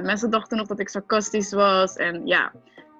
mensen 0.00 0.30
dachten 0.30 0.56
nog 0.56 0.66
dat 0.66 0.78
ik 0.78 0.88
sarcastisch 0.88 1.52
was. 1.52 1.96
En 1.96 2.26
ja, 2.26 2.52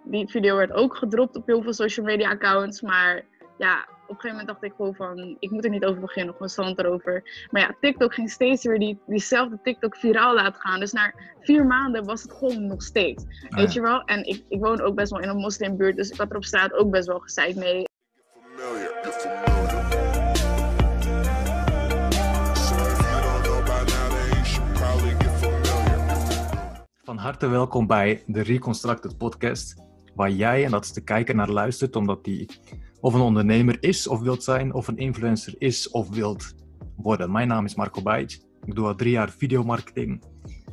die 0.04 0.28
video 0.28 0.56
werd 0.56 0.72
ook 0.72 0.96
gedropt 0.96 1.36
op 1.36 1.46
heel 1.46 1.62
veel 1.62 1.72
social 1.72 2.06
media 2.06 2.30
accounts. 2.30 2.80
Maar 2.80 3.22
ja, 3.58 3.80
op 3.80 4.08
een 4.08 4.14
gegeven 4.14 4.30
moment 4.30 4.46
dacht 4.46 4.62
ik 4.62 4.72
gewoon 4.76 4.94
van, 4.94 5.36
ik 5.38 5.50
moet 5.50 5.64
er 5.64 5.70
niet 5.70 5.84
over 5.84 6.00
beginnen, 6.00 6.36
constant 6.36 6.78
erover. 6.78 7.46
Maar 7.50 7.62
ja, 7.62 7.76
TikTok 7.80 8.14
ging 8.14 8.30
steeds 8.30 8.64
weer 8.64 8.78
die, 8.78 9.00
diezelfde 9.06 9.58
TikTok 9.62 9.96
viraal 9.96 10.34
laten 10.34 10.60
gaan. 10.60 10.80
Dus 10.80 10.92
na 10.92 11.12
vier 11.40 11.66
maanden 11.66 12.04
was 12.04 12.22
het 12.22 12.32
gewoon 12.32 12.66
nog 12.66 12.82
steeds. 12.82 13.24
Ah, 13.24 13.56
weet 13.58 13.72
ja. 13.72 13.80
je 13.80 13.80
wel? 13.80 14.04
En 14.04 14.24
ik, 14.24 14.44
ik 14.48 14.60
woon 14.60 14.80
ook 14.80 14.94
best 14.94 15.10
wel 15.10 15.20
in 15.20 15.28
een 15.28 15.36
moslimbuurt, 15.36 15.96
dus 15.96 16.10
ik 16.10 16.18
had 16.18 16.30
er 16.30 16.36
op 16.36 16.44
straat 16.44 16.72
ook 16.72 16.90
best 16.90 17.06
wel 17.06 17.18
gezeik 17.18 17.56
mee. 17.56 17.84
familiar. 18.56 18.90
You're 19.02 19.12
familiar. 19.12 19.61
Harte 27.22 27.48
welkom 27.48 27.86
bij 27.86 28.22
de 28.26 28.40
Reconstructed 28.40 29.16
Podcast, 29.16 29.74
waar 30.14 30.30
jij, 30.30 30.64
en 30.64 30.70
dat 30.70 30.84
is 30.84 30.92
de 30.92 31.00
kijker, 31.00 31.34
naar 31.34 31.50
luistert, 31.50 31.96
omdat 31.96 32.24
die 32.24 32.48
of 33.00 33.14
een 33.14 33.20
ondernemer 33.20 33.76
is 33.80 34.06
of 34.06 34.20
wilt 34.20 34.42
zijn, 34.42 34.74
of 34.74 34.88
een 34.88 34.96
influencer 34.96 35.54
is 35.58 35.90
of 35.90 36.08
wilt 36.08 36.54
worden. 36.96 37.32
Mijn 37.32 37.48
naam 37.48 37.64
is 37.64 37.74
Marco 37.74 38.02
Bijtje. 38.02 38.40
Ik 38.64 38.74
doe 38.74 38.86
al 38.86 38.94
drie 38.94 39.10
jaar 39.10 39.30
videomarketing. 39.30 40.24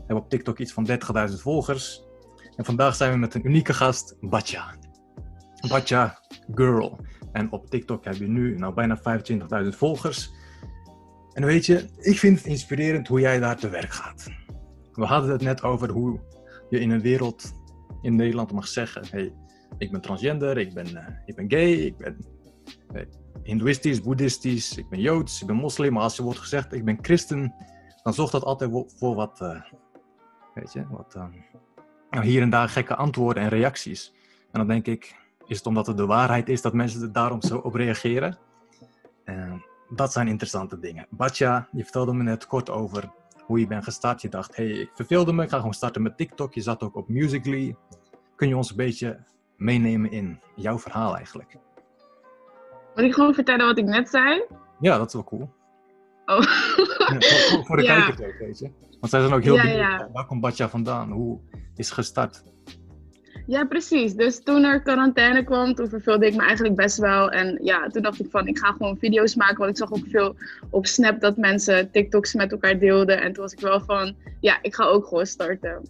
Heb 0.08 0.18
op 0.18 0.30
TikTok 0.30 0.60
iets 0.60 0.74
van 0.74 0.88
30.000 0.88 1.36
volgers. 1.36 2.04
En 2.56 2.66
vandaag 2.66 2.96
zijn 2.96 3.12
we 3.12 3.18
met 3.18 3.34
een 3.34 3.48
unieke 3.48 3.74
gast, 3.74 4.16
Batja. 4.22 4.76
Batja 5.68 6.20
Girl. 6.54 7.00
En 7.32 7.52
op 7.52 7.70
TikTok 7.70 8.06
heb 8.06 8.16
je 8.16 8.28
nu 8.28 8.58
nou, 8.58 8.74
bijna 8.74 9.00
25.000 9.64 9.68
volgers. 9.70 10.32
En 11.34 11.46
weet 11.46 11.66
je, 11.66 11.90
ik 11.98 12.20
vind 12.20 12.38
het 12.38 12.48
inspirerend 12.48 13.08
hoe 13.08 13.20
jij 13.20 13.40
daar 13.40 13.58
te 13.58 13.70
werk 13.70 13.92
gaat. 13.92 14.28
We 14.94 15.06
hadden 15.06 15.32
het 15.32 15.42
net 15.42 15.64
over 15.64 15.90
hoe 15.90 16.20
je 16.70 16.80
in 16.80 16.90
een 16.90 17.02
wereld 17.02 17.54
in 18.02 18.16
Nederland 18.16 18.52
mag 18.52 18.68
zeggen: 18.68 19.04
hey, 19.10 19.34
ik 19.78 19.92
ben 19.92 20.02
transgender, 20.02 20.58
ik 20.58 20.74
ben, 20.74 20.96
eh, 20.96 21.16
ik 21.26 21.36
ben 21.36 21.50
gay, 21.50 21.72
ik 21.72 21.98
ben 21.98 22.18
eh, 22.94 23.06
hindoeïstisch, 23.44 24.02
boeddhistisch, 24.02 24.78
ik 24.78 24.90
ben 24.90 25.00
joods, 25.00 25.42
ik 25.42 25.48
ben 25.48 25.56
moslim. 25.56 25.94
Maar 25.94 26.04
als 26.04 26.16
je 26.16 26.24
wordt 26.24 26.40
gezegd: 26.40 26.74
ik 26.74 26.86
ben 26.86 26.98
christen, 27.02 27.54
dan 28.04 28.14
zorgt 28.14 28.32
dat 28.32 28.44
altijd 28.44 28.72
voor 28.98 29.16
wat, 29.16 29.42
eh, 29.42 29.62
weet 30.54 30.74
je, 30.74 30.86
wat 30.90 31.14
nou, 32.10 32.26
hier 32.26 32.42
en 32.42 32.50
daar 32.50 32.70
gekke 32.70 32.96
antwoorden 32.96 33.44
en 33.44 33.50
reacties. 33.50 34.14
En 34.52 34.60
dan 34.60 34.68
denk 34.68 34.86
ik: 34.86 35.16
is 35.48 35.58
het 35.58 35.66
omdat 35.66 35.88
het 35.88 35.98
de 35.98 36.06
waarheid 36.06 36.50
is 36.50 36.62
dat 36.62 36.74
mensen 36.74 37.02
er 37.02 37.12
daarom 37.12 37.42
zo 37.42 37.58
op 37.58 37.74
reageren? 37.74 38.38
Dat 39.90 40.12
zijn 40.12 40.28
interessante 40.28 40.80
dingen. 40.80 41.08
Batja, 41.10 41.68
je 41.72 41.84
vertelde 41.84 42.14
me 42.14 42.24
net 42.24 42.48
kort 42.48 42.70
over 42.70 43.12
hoe 43.50 43.60
je 43.60 43.68
bent 43.68 43.84
gestart. 43.84 44.22
Je 44.22 44.30
dacht, 44.30 44.56
hey, 44.56 44.68
ik 44.70 44.90
verveelde 44.94 45.34
me, 45.34 45.44
ik 45.44 45.50
ga 45.50 45.58
gewoon 45.58 45.74
starten 45.74 46.02
met 46.02 46.18
TikTok. 46.18 46.54
Je 46.54 46.62
zat 46.62 46.84
ook 46.84 46.96
op 46.96 47.10
Musical.ly. 47.10 47.76
Kun 48.36 48.48
je 48.48 48.58
ons 48.58 48.70
een 48.70 48.76
beetje 48.76 49.20
meenemen 49.58 50.12
in 50.12 50.40
jouw 50.56 50.80
verhaal 50.80 51.16
eigenlijk? 51.16 51.58
Moet 52.96 53.06
ik 53.06 53.14
gewoon 53.14 53.34
vertellen 53.34 53.66
wat 53.66 53.78
ik 53.78 53.86
net 53.86 54.10
zei? 54.10 54.44
Ja, 54.80 54.98
dat 54.98 55.08
is 55.08 55.14
wel 55.14 55.24
cool. 55.24 55.50
Oh. 56.26 56.42
Voor, 56.42 57.66
voor 57.66 57.78
de 57.78 57.84
Ja. 57.90 57.96
kijkers 58.06 58.28
ook, 58.28 58.40
weet 58.40 58.60
je. 58.60 58.72
Want 59.00 59.12
zij 59.12 59.22
zijn 59.22 59.34
ook 59.34 59.44
heel 59.44 59.56
Ja, 59.56 59.62
benieuwd, 59.62 59.80
ja. 59.80 60.10
waar 60.14 60.26
komt 60.26 60.42
Batja 60.42 60.70
vandaan? 60.70 61.12
Hoe 61.12 61.40
is 61.76 61.86
het 61.86 61.96
gestart? 61.96 62.44
Ja, 63.50 63.66
precies. 63.66 64.14
Dus 64.14 64.44
toen 64.44 64.64
er 64.64 64.82
quarantaine 64.82 65.44
kwam, 65.44 65.76
toen 65.76 65.90
verveelde 65.90 66.26
ik 66.26 66.36
me 66.36 66.42
eigenlijk 66.42 66.76
best 66.76 66.98
wel. 66.98 67.32
En 67.32 67.60
ja, 67.62 67.88
toen 67.88 68.02
dacht 68.02 68.20
ik 68.20 68.28
van, 68.30 68.48
ik 68.48 68.58
ga 68.58 68.72
gewoon 68.72 68.98
video's 68.98 69.36
maken. 69.36 69.58
Want 69.58 69.70
ik 69.70 69.78
zag 69.78 69.92
ook 69.92 70.08
veel 70.10 70.36
op 70.70 70.86
Snap 70.86 71.22
dat 71.22 71.38
mensen 71.38 71.92
TikToks 71.92 72.34
met 72.34 72.52
elkaar 72.52 72.80
deelden. 72.80 73.22
En 73.22 73.34
toen 73.34 73.44
was 73.44 73.54
ik 73.54 73.60
wel 73.60 73.82
van, 73.82 74.16
ja, 74.40 74.58
ik 74.62 74.76
ga 74.76 74.84
ook 74.84 75.08
gewoon 75.08 75.26
starten. 75.26 75.82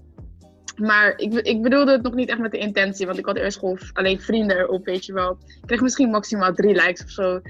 Maar 0.80 1.13
ik, 1.17 1.33
ik 1.33 1.61
bedoelde 1.61 1.91
het 1.91 2.02
nog 2.02 2.13
niet 2.13 2.30
echt 2.30 2.39
met 2.39 2.52
de 2.52 2.58
intentie. 2.58 3.05
Want 3.05 3.17
ik 3.17 3.25
had 3.25 3.38
eerst 3.38 3.59
gewoon 3.59 3.80
alleen 3.94 4.22
vrienden 4.22 4.58
erop, 4.58 4.85
weet 4.85 5.05
je 5.05 5.13
wel. 5.13 5.31
Ik 5.31 5.66
kreeg 5.66 5.81
misschien 5.81 6.09
maximaal 6.09 6.53
drie 6.53 6.75
likes 6.75 7.03
of 7.03 7.09
zo. 7.09 7.41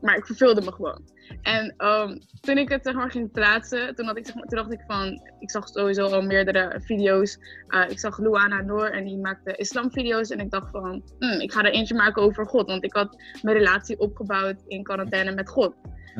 Maar 0.00 0.16
ik 0.16 0.26
verveelde 0.26 0.60
me 0.60 0.72
gewoon. 0.72 1.10
En 1.42 1.74
ehm, 1.76 2.18
toen 2.40 2.58
ik 2.58 2.68
het 2.68 2.84
zeg 2.84 2.94
maar 2.94 3.10
ging 3.10 3.32
plaatsen, 3.32 3.94
toen, 3.94 4.06
had 4.06 4.16
ik, 4.16 4.26
zeg 4.26 4.34
maar, 4.34 4.44
toen 4.44 4.58
dacht 4.58 4.72
ik 4.72 4.84
van, 4.86 5.20
ik 5.38 5.50
zag 5.50 5.68
sowieso 5.68 6.06
al 6.06 6.22
meerdere 6.22 6.80
video's. 6.84 7.38
Uh, 7.68 7.84
ik 7.88 7.98
zag 7.98 8.18
Luana 8.18 8.60
Noor 8.60 8.86
en 8.86 9.04
die 9.04 9.18
maakte 9.18 9.56
islamvideo's. 9.56 10.30
En 10.30 10.40
ik 10.40 10.50
dacht 10.50 10.70
van, 10.70 11.02
hmm, 11.18 11.40
ik 11.40 11.52
ga 11.52 11.64
er 11.64 11.72
eentje 11.72 11.94
maken 11.94 12.22
over 12.22 12.46
God. 12.46 12.66
Want 12.66 12.84
ik 12.84 12.94
had 12.94 13.16
mijn 13.42 13.56
relatie 13.56 13.98
opgebouwd 13.98 14.62
in 14.66 14.82
quarantaine 14.82 15.34
met 15.34 15.48
God. 15.48 15.74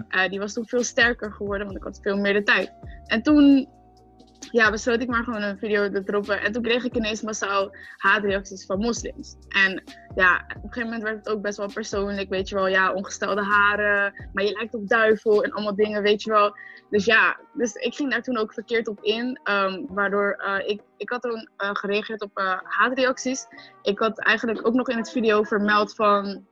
Uh, 0.09 0.29
die 0.29 0.39
was 0.39 0.53
toen 0.53 0.67
veel 0.67 0.83
sterker 0.83 1.33
geworden, 1.33 1.67
want 1.67 1.79
ik 1.79 1.85
had 1.85 1.99
veel 2.03 2.17
meer 2.17 2.33
de 2.33 2.43
tijd. 2.43 2.73
En 3.07 3.23
toen 3.23 3.69
ja, 4.53 4.71
besloot 4.71 5.03
ik 5.03 5.09
maar 5.09 5.25
gewoon 5.25 5.43
een 5.43 5.59
video 5.59 5.91
te 5.91 6.03
droppen. 6.03 6.41
En 6.41 6.53
toen 6.53 6.63
kreeg 6.63 6.85
ik 6.85 6.97
ineens 6.97 7.23
massaal 7.23 7.77
haatreacties 7.97 8.67
van 8.67 8.79
moslims. 8.79 9.37
En 9.49 9.83
ja, 10.15 10.37
op 10.37 10.55
een 10.55 10.73
gegeven 10.73 10.83
moment 10.83 11.03
werd 11.03 11.17
het 11.17 11.29
ook 11.29 11.43
best 11.43 11.57
wel 11.57 11.73
persoonlijk. 11.73 12.29
Weet 12.29 12.49
je 12.49 12.55
wel, 12.55 12.67
ja, 12.67 12.93
ongestelde 12.93 13.43
haren. 13.43 14.29
Maar 14.33 14.45
je 14.45 14.53
lijkt 14.53 14.75
op 14.75 14.89
duivel 14.89 15.45
en 15.45 15.53
allemaal 15.53 15.75
dingen, 15.75 16.03
weet 16.03 16.23
je 16.23 16.31
wel. 16.31 16.57
Dus 16.91 17.05
ja, 17.05 17.41
dus 17.53 17.75
ik 17.75 17.95
ging 17.95 18.11
daar 18.11 18.23
toen 18.23 18.37
ook 18.37 18.53
verkeerd 18.53 18.89
op 18.89 19.03
in. 19.03 19.41
ehm, 19.43 19.83
waardoor 19.89 20.33
eh, 20.33 20.69
ik, 20.69 20.81
ik 20.97 21.11
had 21.11 21.23
toen 21.23 21.49
eh, 21.57 21.71
gereageerd 21.73 22.23
op 22.23 22.39
eh, 22.39 22.59
haatreacties. 22.63 23.47
Ik 23.83 23.99
had 23.99 24.19
eigenlijk 24.19 24.67
ook 24.67 24.75
nog 24.75 24.89
in 24.89 24.97
het 24.97 25.11
video 25.11 25.43
vermeld 25.43 25.95
van... 25.95 26.47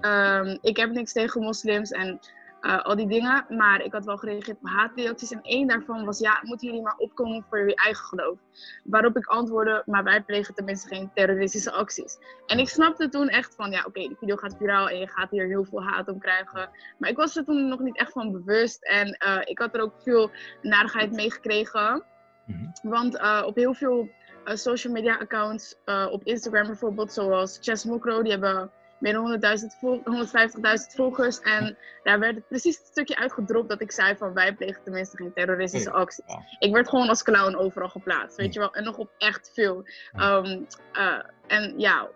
ehm, 0.00 0.56
ik 0.60 0.76
heb 0.76 0.90
niks 0.90 1.12
tegen 1.12 1.42
moslims 1.42 1.90
en 1.90 2.20
eh, 2.62 2.82
al 2.82 2.96
die 2.96 3.06
dingen. 3.06 3.44
Maar 3.48 3.82
ik 3.82 3.92
had 3.92 4.04
wel 4.04 4.16
gereageerd 4.16 4.56
op 4.56 4.68
haatreacties. 4.68 5.30
En 5.30 5.42
één 5.42 5.66
daarvan 5.66 6.04
was, 6.04 6.18
ja, 6.18 6.40
moeten 6.42 6.66
jullie 6.66 6.82
maar 6.82 6.96
opkomen 6.96 7.44
voor 7.48 7.68
je 7.68 7.74
eigen 7.74 8.04
geloof. 8.04 8.38
Waarop 8.84 9.16
ik 9.16 9.26
antwoordde, 9.26 9.82
maar 9.86 10.04
wij 10.04 10.22
plegen 10.22 10.54
tenminste 10.54 10.88
geen 10.88 11.10
terroristische 11.14 11.72
acties. 11.72 12.18
En 12.46 12.58
ik 12.58 12.68
snapte 12.68 13.08
toen 13.08 13.28
echt 13.28 13.54
van, 13.54 13.70
ja, 13.70 13.84
oké, 13.86 14.00
die 14.00 14.16
video 14.18 14.36
gaat 14.36 14.56
viraal 14.56 14.88
en 14.88 14.98
je 14.98 15.08
gaat 15.08 15.30
hier 15.30 15.46
heel 15.46 15.64
veel 15.64 15.82
haat 15.82 16.08
om 16.08 16.18
krijgen. 16.18 16.70
Maar 16.98 17.10
ik 17.10 17.16
was 17.16 17.36
er 17.36 17.44
toen 17.44 17.68
nog 17.68 17.80
niet 17.80 17.98
echt 17.98 18.12
van 18.12 18.32
bewust. 18.32 18.84
En 18.84 19.12
eh, 19.12 19.38
ik 19.44 19.58
had 19.58 19.74
er 19.74 19.82
ook 19.82 20.02
veel 20.02 20.30
narigheid 20.60 21.12
mee 21.12 21.30
gekregen. 21.30 22.04
Mhm. 22.46 22.66
Want 22.82 23.16
eh, 23.16 23.42
op 23.46 23.56
heel 23.56 23.74
veel 23.74 24.10
social 24.44 24.92
media 24.92 25.18
accounts, 25.18 25.76
op 26.10 26.24
Instagram 26.24 26.66
bijvoorbeeld, 26.66 27.12
zoals 27.12 27.58
Chess 27.60 27.84
Mokro, 27.84 28.22
die 28.22 28.32
hebben 28.32 28.70
meer 29.02 29.12
dan 29.12 29.40
100.000 29.60 29.66
vol- 29.80 30.02
150.000 30.04 30.94
volgers. 30.94 31.40
En 31.40 31.76
daar 32.02 32.18
werd 32.18 32.34
het 32.34 32.48
precies 32.48 32.78
het 32.78 32.86
stukje 32.86 33.16
uitgedropt 33.16 33.68
dat 33.68 33.80
ik 33.80 33.92
zei 33.92 34.16
van 34.16 34.32
wij 34.32 34.54
plegen 34.54 34.82
tenminste 34.84 35.16
geen 35.16 35.32
terroristische 35.34 35.90
acties. 35.90 36.24
Ik 36.58 36.72
werd 36.72 36.88
gewoon 36.88 37.08
als 37.08 37.22
clown 37.22 37.54
overal 37.54 37.88
geplaatst, 37.88 38.36
weet 38.36 38.52
je 38.54 38.58
wel. 38.60 38.74
En 38.74 38.84
nog 38.84 38.96
op 38.96 39.10
echt 39.18 39.50
veel. 39.54 39.84
Ehm, 40.12 40.60
eh, 40.92 41.18
en 41.46 41.74
ja, 41.78 42.08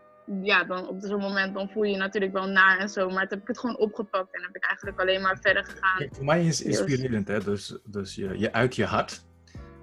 ja, 0.43 0.65
dan 0.65 0.89
op 0.89 0.97
zo'n 1.01 1.21
moment 1.21 1.55
dan 1.55 1.69
voel 1.71 1.83
je 1.83 1.91
je 1.91 1.97
natuurlijk 1.97 2.33
wel 2.33 2.47
naar 2.47 2.79
en 2.79 2.89
zo. 2.89 3.11
Maar 3.11 3.21
toen 3.29 3.31
heb 3.39 3.41
ik 3.41 3.49
het 3.49 3.59
gewoon 3.59 3.79
opgepakt 3.79 4.35
en 4.35 4.43
heb 4.43 4.57
ik 4.57 4.65
eigenlijk 4.67 5.01
alleen 5.01 5.21
maar 5.21 5.39
verder 5.41 5.65
gegaan. 5.65 5.99
Kijk, 5.99 6.15
voor 6.15 6.25
mij 6.25 6.47
is 6.47 6.59
het 6.59 6.67
inspirerend, 6.69 7.29
hè? 7.29 7.41
Dus, 7.41 7.79
dus 7.85 8.15
je, 8.15 8.39
je 8.39 8.53
uit 8.53 8.77
je 8.77 8.85
hart. 8.85 9.25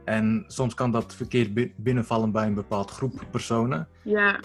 En 0.05 0.43
soms 0.47 0.73
kan 0.73 0.91
dat 0.91 1.15
verkeerd 1.15 1.53
bi- 1.53 1.73
binnenvallen 1.77 2.31
bij 2.31 2.45
een 2.45 2.53
bepaald 2.53 2.91
groep 2.91 3.23
personen. 3.31 3.87
Ja, 4.01 4.39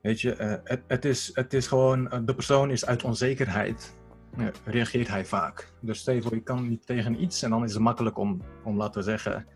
Weet 0.00 0.20
je, 0.20 0.34
eh, 0.34 0.54
het, 0.64 0.82
het, 0.86 1.04
is, 1.04 1.30
het 1.34 1.54
is 1.54 1.66
gewoon, 1.66 2.10
eh, 2.10 2.20
de 2.24 2.34
persoon 2.34 2.70
is 2.70 2.86
uit 2.86 3.04
onzekerheid, 3.04 3.96
eh, 4.36 4.46
reageert 4.64 5.08
hij 5.08 5.24
vaak. 5.24 5.72
Dus 5.80 5.98
stel 5.98 6.14
je 6.14 6.22
voor, 6.22 6.34
je 6.34 6.42
kan 6.42 6.68
niet 6.68 6.86
tegen 6.86 7.22
iets 7.22 7.42
en 7.42 7.50
dan 7.50 7.64
is 7.64 7.72
het 7.72 7.82
makkelijk 7.82 8.18
om, 8.18 8.42
om 8.64 8.76
laten 8.76 9.00
we 9.00 9.10
zeggen, 9.10 9.46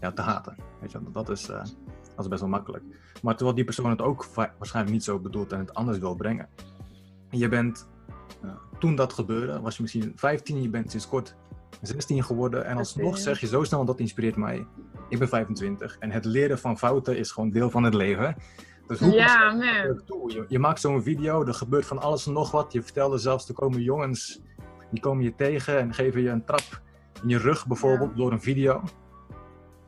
ja, 0.00 0.12
te 0.12 0.22
haten. 0.22 0.56
Weet 0.80 0.92
je, 0.92 0.98
dat 1.12 1.28
is, 1.28 1.46
dat 1.46 1.74
is 2.18 2.28
best 2.28 2.40
wel 2.40 2.50
makkelijk. 2.50 2.84
Maar 3.22 3.34
terwijl 3.34 3.56
die 3.56 3.64
persoon 3.64 3.90
het 3.90 4.02
ook 4.02 4.26
waarschijnlijk 4.34 4.94
niet 4.94 5.04
zo 5.04 5.18
bedoelt 5.18 5.52
en 5.52 5.58
het 5.58 5.74
anders 5.74 5.98
wil 5.98 6.14
brengen. 6.14 6.48
En 7.30 7.38
je 7.38 7.48
bent, 7.48 7.88
toen 8.78 8.94
dat 8.94 9.12
gebeurde, 9.12 9.60
was 9.60 9.76
je 9.76 9.82
misschien 9.82 10.12
15, 10.16 10.62
je 10.62 10.68
bent 10.68 10.90
sinds 10.90 11.08
kort 11.08 11.36
16 11.82 12.24
geworden. 12.24 12.64
En 12.64 12.76
alsnog 12.76 13.18
zeg 13.18 13.40
je 13.40 13.46
zo 13.46 13.64
snel, 13.64 13.84
dat 13.84 14.00
inspireert 14.00 14.36
mij. 14.36 14.66
Ik 15.08 15.18
ben 15.18 15.28
25 15.28 15.96
en 15.98 16.10
het 16.10 16.24
leren 16.24 16.58
van 16.58 16.78
fouten 16.78 17.16
is 17.18 17.30
gewoon 17.30 17.50
deel 17.50 17.70
van 17.70 17.82
het 17.82 17.94
leven. 17.94 18.36
Dus 18.86 18.98
hoe 18.98 19.12
ja 19.12 19.52
man. 19.52 20.02
toe? 20.06 20.32
Je, 20.32 20.44
je 20.48 20.58
maakt 20.58 20.80
zo'n 20.80 21.02
video, 21.02 21.44
er 21.46 21.54
gebeurt 21.54 21.86
van 21.86 21.98
alles 21.98 22.26
en 22.26 22.32
nog 22.32 22.50
wat. 22.50 22.72
Je 22.72 22.82
vertelde 22.82 23.18
zelfs, 23.18 23.48
er 23.48 23.54
komen 23.54 23.82
jongens, 23.82 24.40
die 24.90 25.00
komen 25.00 25.24
je 25.24 25.34
tegen 25.34 25.78
en 25.78 25.94
geven 25.94 26.22
je 26.22 26.28
een 26.28 26.44
trap 26.44 26.82
in 27.22 27.28
je 27.28 27.38
rug 27.38 27.66
bijvoorbeeld 27.66 28.16
door 28.16 28.32
een 28.32 28.42
video. 28.42 28.82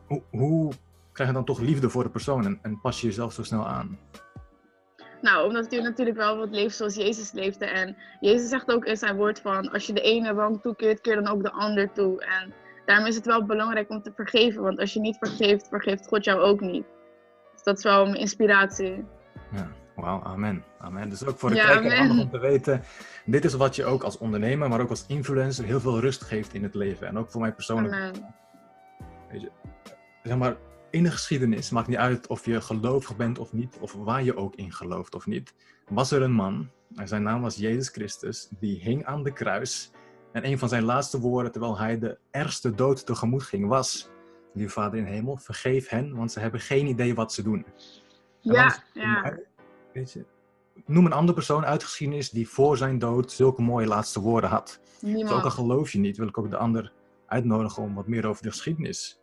Hoe, 0.07 0.21
hoe 0.29 0.71
krijg 1.11 1.29
je 1.29 1.35
dan 1.35 1.45
toch 1.45 1.59
liefde 1.59 1.89
voor 1.89 2.03
de 2.03 2.09
persoon 2.09 2.45
en, 2.45 2.59
en 2.61 2.81
pas 2.81 3.01
je 3.01 3.07
jezelf 3.07 3.33
zo 3.33 3.43
snel 3.43 3.67
aan? 3.67 3.99
Nou, 5.21 5.47
omdat 5.47 5.71
je 5.71 5.81
natuurlijk 5.81 6.17
wel 6.17 6.37
wat 6.37 6.49
leeft 6.49 6.75
zoals 6.75 6.95
Jezus 6.95 7.31
leefde. 7.31 7.65
En 7.65 7.97
Jezus 8.19 8.49
zegt 8.49 8.71
ook 8.71 8.85
in 8.85 8.97
zijn 8.97 9.15
woord 9.15 9.39
van, 9.39 9.71
als 9.71 9.87
je 9.87 9.93
de 9.93 10.01
ene 10.01 10.33
wang 10.33 10.61
toekeert, 10.61 11.01
keer 11.01 11.15
dan 11.15 11.27
ook 11.27 11.43
de 11.43 11.51
ander 11.51 11.91
toe. 11.91 12.25
En 12.25 12.53
daarom 12.85 13.05
is 13.05 13.15
het 13.15 13.25
wel 13.25 13.45
belangrijk 13.45 13.89
om 13.89 14.01
te 14.01 14.11
vergeven. 14.15 14.61
Want 14.61 14.79
als 14.79 14.93
je 14.93 14.99
niet 14.99 15.17
vergeeft, 15.17 15.67
vergeeft 15.67 16.07
God 16.07 16.23
jou 16.23 16.39
ook 16.39 16.59
niet. 16.59 16.85
Dat 17.67 17.77
is 17.77 17.83
wel 17.83 18.05
mijn 18.05 18.19
inspiratie. 18.19 19.05
Ja, 19.51 19.71
wauw, 19.95 20.23
amen. 20.23 20.63
amen. 20.79 21.09
Dus 21.09 21.25
ook 21.25 21.37
voor 21.37 21.49
de 21.49 21.55
Ja, 21.55 21.65
kijker 21.65 21.97
handig 21.97 22.23
om 22.23 22.29
te 22.29 22.39
weten, 22.39 22.81
dit 23.25 23.45
is 23.45 23.53
wat 23.53 23.75
je 23.75 23.85
ook 23.85 24.03
als 24.03 24.17
ondernemer, 24.17 24.69
maar 24.69 24.81
ook 24.81 24.89
als 24.89 25.05
influencer 25.07 25.65
heel 25.65 25.79
veel 25.79 25.99
rust 25.99 26.23
geeft 26.23 26.53
in 26.53 26.63
het 26.63 26.75
leven. 26.75 27.07
En 27.07 27.17
ook 27.17 27.31
voor 27.31 27.41
mij 27.41 27.53
persoonlijk 27.53 27.93
Amen. 27.93 28.35
zeg 30.23 30.37
maar, 30.37 30.55
in 30.89 31.03
de 31.03 31.11
geschiedenis, 31.11 31.69
maakt 31.69 31.87
niet 31.87 31.97
uit 31.97 32.27
of 32.27 32.45
je 32.45 32.61
gelovig 32.61 33.15
bent 33.15 33.39
of 33.39 33.53
niet, 33.53 33.77
of 33.79 33.93
waar 33.93 34.23
je 34.23 34.37
ook 34.37 34.55
in 34.55 34.71
gelooft 34.71 35.15
of 35.15 35.25
niet, 35.25 35.53
was 35.89 36.11
er 36.11 36.21
een 36.21 36.31
man, 36.31 36.69
en 36.95 37.07
zijn 37.07 37.23
naam 37.23 37.41
was 37.41 37.55
Jezus 37.55 37.89
Christus, 37.89 38.47
die 38.59 38.79
hing 38.79 39.05
aan 39.05 39.23
de 39.23 39.33
kruis. 39.33 39.91
En 40.31 40.45
een 40.45 40.59
van 40.59 40.69
zijn 40.69 40.83
laatste 40.83 41.19
woorden, 41.19 41.51
terwijl 41.51 41.77
hij 41.77 41.99
de 41.99 42.17
ergste 42.31 42.75
dood 42.75 43.05
tegemoet 43.05 43.43
ging, 43.43 43.67
was: 43.67 44.09
Lieve 44.53 44.73
Vader 44.73 44.99
in 44.99 45.05
hemel, 45.05 45.37
vergeef 45.37 45.89
hen, 45.89 46.15
want 46.15 46.31
ze 46.31 46.39
hebben 46.39 46.59
geen 46.59 46.87
idee 46.87 47.15
wat 47.15 47.33
ze 47.33 47.43
doen. 47.43 47.65
Dan 48.41 48.55
Ja, 48.55 48.83
ja. 48.93 49.37
Weet 49.93 50.11
je, 50.11 50.25
noem 50.85 51.05
een 51.05 51.13
andere 51.13 51.33
persoon 51.33 51.65
uit 51.65 51.79
de 51.79 51.85
geschiedenis 51.85 52.29
die 52.29 52.49
voor 52.49 52.77
zijn 52.77 52.99
dood 52.99 53.31
zulke 53.31 53.61
mooie 53.61 53.87
laatste 53.87 54.19
woorden 54.19 54.49
had. 54.49 54.79
Dus 54.99 55.09
ook 55.09 55.15
al 55.15 55.21
Niemand. 55.21 55.53
geloof 55.53 55.91
je 55.91 55.99
niet, 55.99 56.17
wil 56.17 56.27
ik 56.27 56.37
ook 56.37 56.49
de 56.49 56.57
ander 56.57 56.93
uitnodigen 57.25 57.83
om 57.83 57.93
wat 57.93 58.07
meer 58.07 58.27
over 58.27 58.43
de 58.43 58.49
geschiedenis 58.49 59.21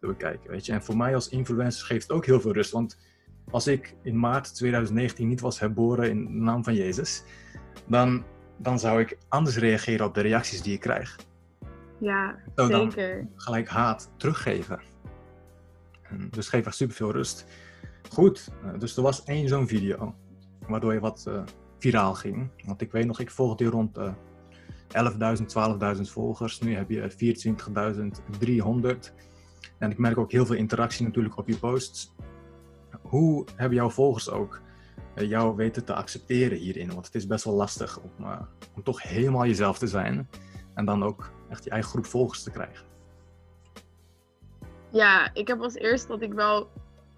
te 0.00 0.06
bekijken. 0.06 0.50
Weet 0.50 0.66
je? 0.66 0.72
En 0.72 0.82
voor 0.82 0.96
mij 0.96 1.14
als 1.14 1.28
influencer 1.28 1.86
geeft 1.86 2.02
het 2.02 2.12
ook 2.12 2.26
heel 2.26 2.40
veel 2.40 2.52
rust. 2.52 2.70
Want 2.70 2.98
als 3.50 3.66
ik 3.66 3.96
in 4.02 4.18
maart 4.18 4.54
2019 4.54 5.28
niet 5.28 5.40
was 5.40 5.60
herboren 5.60 6.10
in 6.10 6.24
de 6.24 6.30
naam 6.30 6.64
van 6.64 6.74
Jezus, 6.74 7.22
dan, 7.88 8.24
dan 8.56 8.78
zou 8.78 9.00
ik 9.00 9.18
anders 9.28 9.56
reageren 9.56 10.06
op 10.06 10.14
de 10.14 10.20
reacties 10.20 10.62
die 10.62 10.74
ik 10.74 10.80
krijg. 10.80 11.16
Ja, 11.98 12.36
Zou 12.54 12.70
dan 12.70 12.90
zeker. 12.90 13.28
gelijk 13.34 13.68
haat 13.68 14.10
teruggeven. 14.16 14.80
En 16.02 16.28
dus 16.30 16.48
geeft 16.48 16.66
echt 16.66 16.76
superveel 16.76 17.12
rust. 17.12 17.46
Goed, 18.10 18.52
eh, 18.62 18.78
dus 18.78 18.96
er 18.96 19.02
was 19.02 19.24
één 19.24 19.48
zo'n 19.48 19.68
video 19.68 20.14
waardoor 20.68 20.92
je 20.92 21.00
wat 21.00 21.24
eh, 21.28 21.42
viraal 21.78 22.14
ging. 22.14 22.50
Want 22.64 22.80
ik 22.80 22.92
weet 22.92 23.06
nog, 23.06 23.20
ik 23.20 23.30
volgde 23.30 23.64
je 23.64 23.70
rond 23.70 23.96
eh 23.96 24.12
11.000, 24.88 25.96
12.000 25.96 26.00
volgers. 26.10 26.60
Nu 26.60 26.74
heb 26.74 26.90
je 26.90 27.10
24.300. 27.10 29.12
En 29.78 29.90
ik 29.90 29.98
merk 29.98 30.18
ook 30.18 30.32
heel 30.32 30.46
veel 30.46 30.56
interactie 30.56 31.06
natuurlijk 31.06 31.36
op 31.36 31.48
je 31.48 31.58
posts. 31.58 32.14
Hoe 33.02 33.46
hebben 33.56 33.78
jouw 33.78 33.90
volgers 33.90 34.30
ook 34.30 34.60
eh, 35.14 35.28
jou 35.28 35.56
weten 35.56 35.84
te 35.84 35.94
accepteren 35.94 36.58
hierin? 36.58 36.92
Want 36.92 37.06
het 37.06 37.14
is 37.14 37.26
best 37.26 37.44
wel 37.44 37.54
lastig 37.54 38.00
om, 38.00 38.10
om 38.74 38.82
toch 38.82 39.02
helemaal 39.02 39.46
jezelf 39.46 39.78
te 39.78 39.86
zijn. 39.86 40.28
En 40.76 40.84
dan 40.84 41.04
ook 41.04 41.30
echt 41.48 41.64
je 41.64 41.70
eigen 41.70 41.90
groep 41.90 42.06
volgers 42.06 42.42
te 42.42 42.50
krijgen. 42.50 42.86
Ja, 44.90 45.30
ik 45.34 45.48
heb 45.48 45.60
als 45.60 45.74
eerst 45.74 46.08
dat 46.08 46.22
ik 46.22 46.32
wel, 46.32 46.70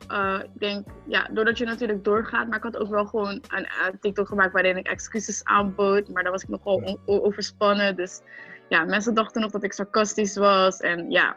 eh, 0.09 0.39
ik 0.43 0.61
denk, 0.61 0.87
ja, 1.07 1.29
doordat 1.33 1.59
je 1.59 1.65
natuurlijk 1.65 2.05
doorgaat, 2.05 2.49
maar 2.49 2.57
ik 2.57 2.63
had 2.63 2.77
ook 2.77 2.89
wel 2.89 3.07
gewoon 3.07 3.43
een, 3.49 3.67
een 3.87 3.99
TikTok 4.01 4.29
gemaakt 4.29 4.53
waarin 4.53 4.77
ik 4.77 4.87
excuses 4.87 5.45
aanbood, 5.45 6.09
maar 6.09 6.23
daar 6.23 6.33
was 6.33 6.43
ik 6.43 6.49
nogal 6.49 6.99
overspannen. 7.07 7.97
Dus 7.97 8.21
ja, 8.69 8.85
mensen 8.85 9.15
dachten 9.15 9.41
nog 9.41 9.51
dat 9.51 9.63
ik 9.63 9.73
sarcastisch 9.73 10.37
was. 10.37 10.81
En 10.81 11.11
ja, 11.11 11.37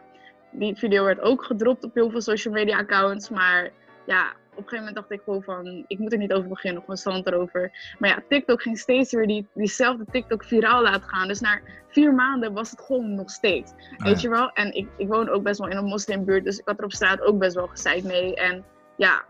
die 0.52 0.76
video 0.76 1.04
werd 1.04 1.20
ook 1.20 1.44
gedropt 1.44 1.84
op 1.84 1.94
heel 1.94 2.10
veel 2.10 2.20
social 2.20 2.54
media 2.54 2.78
accounts, 2.78 3.30
maar 3.30 3.70
ja, 4.06 4.32
een 4.62 4.68
gegeven 4.68 4.78
moment 4.78 4.94
dacht 4.94 5.10
ik 5.10 5.20
gewoon 5.24 5.42
van, 5.42 5.84
ik 5.86 5.98
moet 5.98 6.12
er 6.12 6.18
niet 6.18 6.32
over 6.32 6.48
beginnen, 6.48 6.84
constant 6.84 7.26
erover. 7.26 7.94
Maar 7.98 8.10
ja, 8.10 8.22
TikTok 8.28 8.62
ging 8.62 8.78
steeds 8.78 9.12
weer 9.12 9.26
die, 9.26 9.46
diezelfde 9.54 10.04
TikTok 10.10 10.44
viraal 10.44 10.82
laten 10.82 11.08
gaan. 11.08 11.28
Dus 11.28 11.40
na 11.40 11.60
vier 11.88 12.14
maanden 12.14 12.52
was 12.52 12.70
het 12.70 12.80
gewoon 12.80 13.14
nog 13.14 13.30
steeds. 13.30 13.72
Weet 13.98 14.20
je 14.20 14.28
wel? 14.28 14.50
En 14.52 14.74
ik, 14.74 14.88
ik 14.96 15.08
woon 15.08 15.28
ook 15.28 15.42
best 15.42 15.58
wel 15.58 15.68
in 15.68 15.76
een 15.76 15.84
moslimbuurt, 15.84 16.44
dus 16.44 16.58
ik 16.58 16.66
had 16.68 16.78
er 16.78 16.84
op 16.84 16.92
straat 16.92 17.20
ook 17.20 17.38
best 17.38 17.54
wel 17.54 17.66
gezeid 17.66 18.04
mee. 18.04 18.34
En 18.34 18.64
ja, 18.96 19.24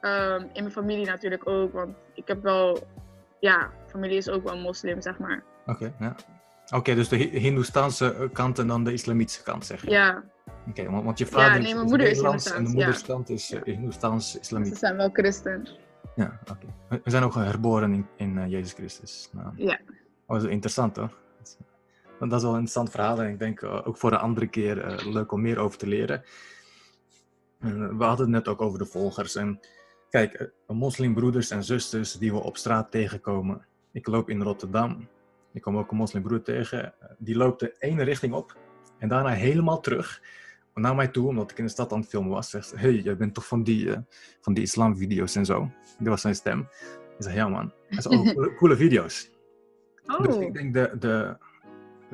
ehm, 0.00 0.40
in 0.40 0.62
mijn 0.62 0.70
familie 0.70 1.06
natuurlijk 1.06 1.48
ook, 1.48 1.72
want 1.72 1.96
ik 2.14 2.28
heb 2.28 2.42
wel, 2.42 2.86
ja, 3.40 3.70
familie 3.86 4.16
is 4.16 4.28
ook 4.28 4.44
wel 4.44 4.58
moslim, 4.58 5.00
zeg 5.00 5.18
maar. 5.18 5.42
Oké, 5.66 5.92
ja. 5.98 6.14
Oké, 6.74 6.94
dus 6.94 7.08
de 7.08 7.16
Hi- 7.16 7.38
Hindoestaanse 7.38 8.30
kant 8.32 8.58
en 8.58 8.66
dan 8.66 8.84
de 8.84 8.92
islamitische 8.92 9.42
kant, 9.42 9.66
zeg 9.66 9.84
je? 9.84 9.90
Ja, 9.90 10.22
Oké, 10.68 10.90
want, 10.90 11.04
want 11.04 11.18
je 11.18 11.26
vader 11.26 11.50
nee, 11.50 11.68
is, 11.68 11.72
mijn 11.72 11.84
is 11.84 11.88
moeder 11.90 12.06
is 12.06 12.12
Nederlands 12.16 12.52
en 12.52 12.64
de 12.64 12.70
Hindoestaans, 12.70 13.28
ja. 13.28 13.34
is 13.34 13.52
uh, 13.52 13.62
Hindoestaans 13.62 14.30
ze 14.30 14.38
islamitisch. 14.40 14.78
zijn 14.78 14.96
wel 14.96 15.10
christen. 15.12 15.68
Ja, 16.16 16.38
oké. 16.50 16.66
We- 16.88 17.00
We 17.04 17.10
zijn 17.10 17.22
ook 17.22 17.34
herboren 17.34 17.92
in, 17.92 18.06
in 18.16 18.38
eh, 18.38 18.50
Jezus 18.50 18.72
Christus. 18.72 19.28
Nou, 19.32 19.52
Ja. 19.56 19.78
Dat 20.26 20.42
is 20.44 20.48
interessant 20.50 20.96
hoor. 20.96 21.08
Dat 21.38 21.46
is, 21.46 21.56
want 22.18 22.30
dat 22.30 22.40
is 22.40 22.46
wel 22.46 22.54
een 22.54 22.60
interessant 22.60 22.90
verhaal 22.90 23.20
en 23.22 23.28
ik 23.30 23.38
denk 23.38 23.60
eh, 23.62 23.86
ook 23.86 23.96
voor 23.96 24.12
een 24.12 24.18
andere 24.18 24.46
keer 24.46 24.80
eh, 24.84 25.06
leuk 25.12 25.32
om 25.32 25.40
meer 25.40 25.58
over 25.58 25.78
te 25.78 25.86
leren. 25.86 26.22
Eh, 27.60 27.70
we 27.70 28.04
hadden 28.04 28.26
het 28.26 28.34
net 28.34 28.48
ook 28.48 28.60
over 28.62 28.78
de 28.78 28.86
volgers. 28.86 29.34
En 29.36 29.60
kijk, 30.10 30.32
eh, 30.34 30.46
moslimbroeders 30.76 31.50
en 31.50 31.64
zusters 31.64 32.12
die 32.12 32.32
we 32.32 32.38
op 32.38 32.56
straat 32.56 32.90
tegenkomen. 32.90 33.66
Ik 33.92 34.06
loop 34.06 34.30
in 34.30 34.42
Rotterdam. 34.42 35.08
Ik 35.52 35.62
kom 35.62 35.76
ook 35.78 35.90
een 35.90 35.96
moslimbroeder 35.96 36.42
tegen. 36.54 36.84
Eh, 37.00 37.08
Die 37.18 37.36
loopt 37.36 37.60
de 37.60 37.74
ene 37.78 38.02
richting 38.02 38.32
op 38.34 38.56
en 38.98 39.08
daarna 39.08 39.30
helemaal 39.30 39.80
terug 39.80 40.22
naar 40.74 40.94
mij 40.94 41.08
toe, 41.08 41.28
omdat 41.28 41.50
ik 41.50 41.58
in 41.58 41.64
de 41.64 41.70
stad 41.70 41.92
aan 41.92 42.00
het 42.00 42.08
filmen 42.08 42.30
was. 42.30 42.50
Zegt, 42.50 42.72
hey, 42.76 42.92
jij 42.94 43.16
bent 43.16 43.34
toch 43.34 43.46
van 43.46 43.62
die, 43.62 43.90
eh, 43.92 43.98
van 44.40 44.54
die 44.54 44.62
islamvideo's 44.62 45.34
en 45.36 45.44
zo? 45.44 45.70
Dat 45.98 46.08
was 46.08 46.20
zijn 46.20 46.34
stem. 46.34 46.60
Ik 47.18 47.22
zei, 47.24 47.34
ja 47.34 47.48
man. 47.48 47.72
Hij 47.88 48.00
zei, 48.02 48.16
oh, 48.16 48.24
coole, 48.34 48.54
coole 48.54 48.76
video's. 48.76 49.30
Dus 50.18 50.36
Oh, 50.36 50.42
ik 50.42 50.54
denk 50.54 50.74
de, 50.74 50.96
de, 50.98 51.36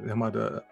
zeg 0.05 0.15
maar 0.15 0.33
de 0.33 0.63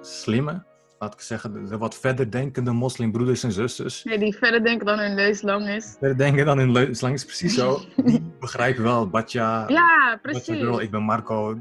slimme, 0.00 0.64
laat 0.98 1.14
ik 1.14 1.20
zeggen, 1.20 1.52
de, 1.52 1.62
de 1.62 1.78
wat 1.78 1.94
verder 1.98 2.30
denkende 2.30 2.72
moslimbroeders 2.72 3.42
en 3.42 3.52
zusters. 3.52 4.04
nee, 4.04 4.18
die 4.18 4.36
verder 4.36 4.64
denken 4.64 4.86
dan 4.86 4.98
hun 4.98 5.14
leus 5.14 5.42
lang 5.42 5.68
is. 5.68 5.96
Verder 5.98 6.16
denken 6.16 6.44
dan 6.46 6.60
in 6.60 6.72
leu- 6.72 6.94
slang 6.94 7.14
is 7.14 7.24
precies 7.24 7.54
zo. 7.54 7.80
Die 8.04 8.22
begrijpen 8.40 8.82
wel, 8.82 9.08
Batja, 9.08 9.68
Ja, 9.68 9.68
Batja 9.68 10.18
precies. 10.22 10.58
girl, 10.62 10.80
ik 10.80 10.90
ben 10.90 11.02
Marco. 11.02 11.58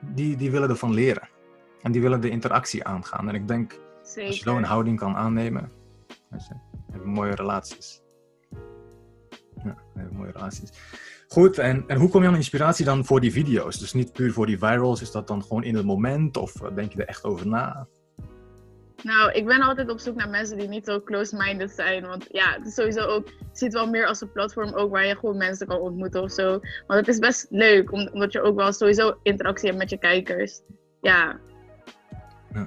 Die, 0.00 0.36
die 0.36 0.50
willen 0.50 0.68
ervan 0.68 0.94
leren. 0.94 1.28
En 1.82 1.92
die 1.92 2.00
willen 2.00 2.20
de 2.20 2.28
interactie 2.30 2.84
aangaan. 2.84 3.28
En 3.28 3.34
ik 3.34 3.48
denk, 3.48 3.78
als 4.16 4.36
je 4.36 4.42
zo'n 4.42 4.62
houding 4.62 4.98
kan 4.98 5.14
aannemen, 5.16 5.70
heb 6.90 7.00
je 7.02 7.08
mooie 7.08 7.34
relaties. 7.34 8.02
Ja, 9.64 9.76
heb 9.94 10.08
je 10.10 10.16
mooie 10.16 10.30
relaties. 10.32 10.70
Goed, 11.28 11.58
en, 11.58 11.84
en 11.86 11.98
hoe 11.98 12.08
kom 12.08 12.22
je 12.22 12.28
aan 12.28 12.34
inspiratie 12.34 12.84
dan 12.84 13.04
voor 13.04 13.20
die 13.20 13.32
video's? 13.32 13.78
Dus 13.78 13.92
niet 13.92 14.12
puur 14.12 14.32
voor 14.32 14.46
die 14.46 14.58
virals, 14.58 15.02
is 15.02 15.10
dat 15.10 15.26
dan 15.26 15.42
gewoon 15.42 15.64
in 15.64 15.74
het 15.76 15.84
moment 15.86 16.36
of 16.36 16.62
eh, 16.62 16.74
denk 16.74 16.92
je 16.92 16.98
er 17.02 17.08
echt 17.08 17.24
over 17.24 17.46
na? 17.46 17.86
Nou, 19.02 19.32
ik 19.32 19.46
ben 19.46 19.60
altijd 19.62 19.90
op 19.90 19.98
zoek 19.98 20.14
naar 20.16 20.28
mensen 20.28 20.58
die 20.58 20.68
niet 20.68 20.84
zo 20.84 21.00
close-minded 21.02 21.70
zijn. 21.70 22.06
Want 22.06 22.26
ja, 22.30 22.52
het 22.52 22.66
is 22.66 22.74
sowieso 22.74 23.00
ook, 23.00 23.28
ik 23.28 23.34
zie 23.52 23.66
het 23.66 23.76
wel 23.76 23.88
meer 23.90 24.06
als 24.06 24.20
een 24.20 24.32
platform 24.32 24.72
ook 24.74 24.90
waar 24.90 25.06
je 25.06 25.16
gewoon 25.16 25.36
mensen 25.36 25.66
kan 25.66 25.78
ontmoeten 25.78 26.22
of 26.22 26.30
zo. 26.32 26.50
Want 26.86 27.00
het 27.00 27.08
is 27.08 27.18
best 27.18 27.46
leuk, 27.50 27.92
om- 27.92 28.08
omdat 28.12 28.32
je 28.32 28.42
ook 28.42 28.56
wel 28.56 28.72
sowieso 28.72 29.18
interactie 29.22 29.66
hebt 29.68 29.80
met 29.80 29.90
je 29.90 29.98
kijkers. 29.98 30.60
Ja, 31.00 31.38
Ja, 32.54 32.66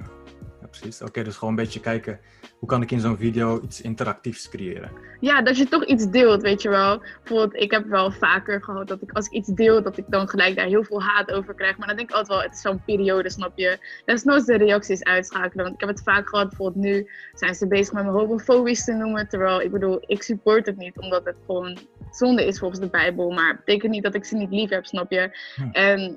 precies. 0.78 1.02
Oké, 1.02 1.22
dus 1.22 1.36
gewoon 1.36 1.50
een 1.50 1.64
beetje 1.64 1.80
kijken, 1.80 2.20
hoe 2.58 2.68
kan 2.68 2.82
ik 2.82 2.90
in 2.90 3.00
zo'n 3.00 3.16
video 3.16 3.60
iets 3.62 3.80
interactiefs 3.80 4.48
creëren? 4.48 4.90
ja, 5.22 5.42
dat 5.42 5.56
je 5.56 5.68
toch 5.68 5.84
iets 5.84 6.10
deelt, 6.10 6.42
weet 6.42 6.62
je 6.62 6.68
wel. 6.68 7.02
Bijvoorbeeld, 7.22 7.62
ik 7.62 7.70
heb 7.70 7.86
wel 7.86 8.10
vaker 8.12 8.62
gehad 8.62 8.88
dat 8.88 9.02
ik 9.02 9.12
als 9.12 9.26
ik 9.26 9.32
iets 9.32 9.48
deel, 9.48 9.82
dat 9.82 9.96
ik 9.96 10.04
dan 10.08 10.28
gelijk 10.28 10.56
daar 10.56 10.66
heel 10.66 10.84
veel 10.84 11.02
haat 11.02 11.32
over 11.32 11.54
krijg. 11.54 11.78
Maar 11.78 11.86
dan 11.86 11.96
denk 11.96 12.10
ik 12.10 12.14
altijd 12.14 12.38
wel, 12.38 12.48
het 12.48 12.56
is 12.56 12.60
zo'n 12.60 12.84
periode, 12.84 13.30
snap 13.30 13.52
je. 13.54 13.78
Desnoods 14.04 14.44
de 14.44 14.56
reacties 14.56 15.02
uitschakelen. 15.02 15.64
Want 15.64 15.74
ik 15.74 15.80
heb 15.80 15.88
het 15.88 16.02
vaak 16.02 16.28
gehad, 16.28 16.48
bijvoorbeeld 16.48 16.84
nu 16.84 17.10
zijn 17.34 17.54
ze 17.54 17.66
bezig 17.66 17.92
met 17.92 18.04
me 18.04 18.10
homofobisch 18.10 18.84
te 18.84 18.92
noemen. 18.92 19.28
Terwijl, 19.28 19.60
ik 19.60 19.70
bedoel, 19.70 20.02
ik 20.06 20.22
support 20.22 20.66
het 20.66 20.76
niet, 20.76 20.98
omdat 20.98 21.24
het 21.24 21.36
gewoon 21.46 21.78
zonde 22.10 22.46
is 22.46 22.58
volgens 22.58 22.80
de 22.80 22.88
Bijbel. 22.88 23.30
Maar 23.30 23.48
het 23.48 23.64
betekent 23.64 23.92
niet 23.92 24.02
dat 24.02 24.14
ik 24.14 24.24
ze 24.24 24.36
niet 24.36 24.50
lief 24.50 24.70
heb, 24.70 24.86
snap 24.86 25.10
je. 25.10 25.38
Hm. 25.54 25.68
En 25.72 26.16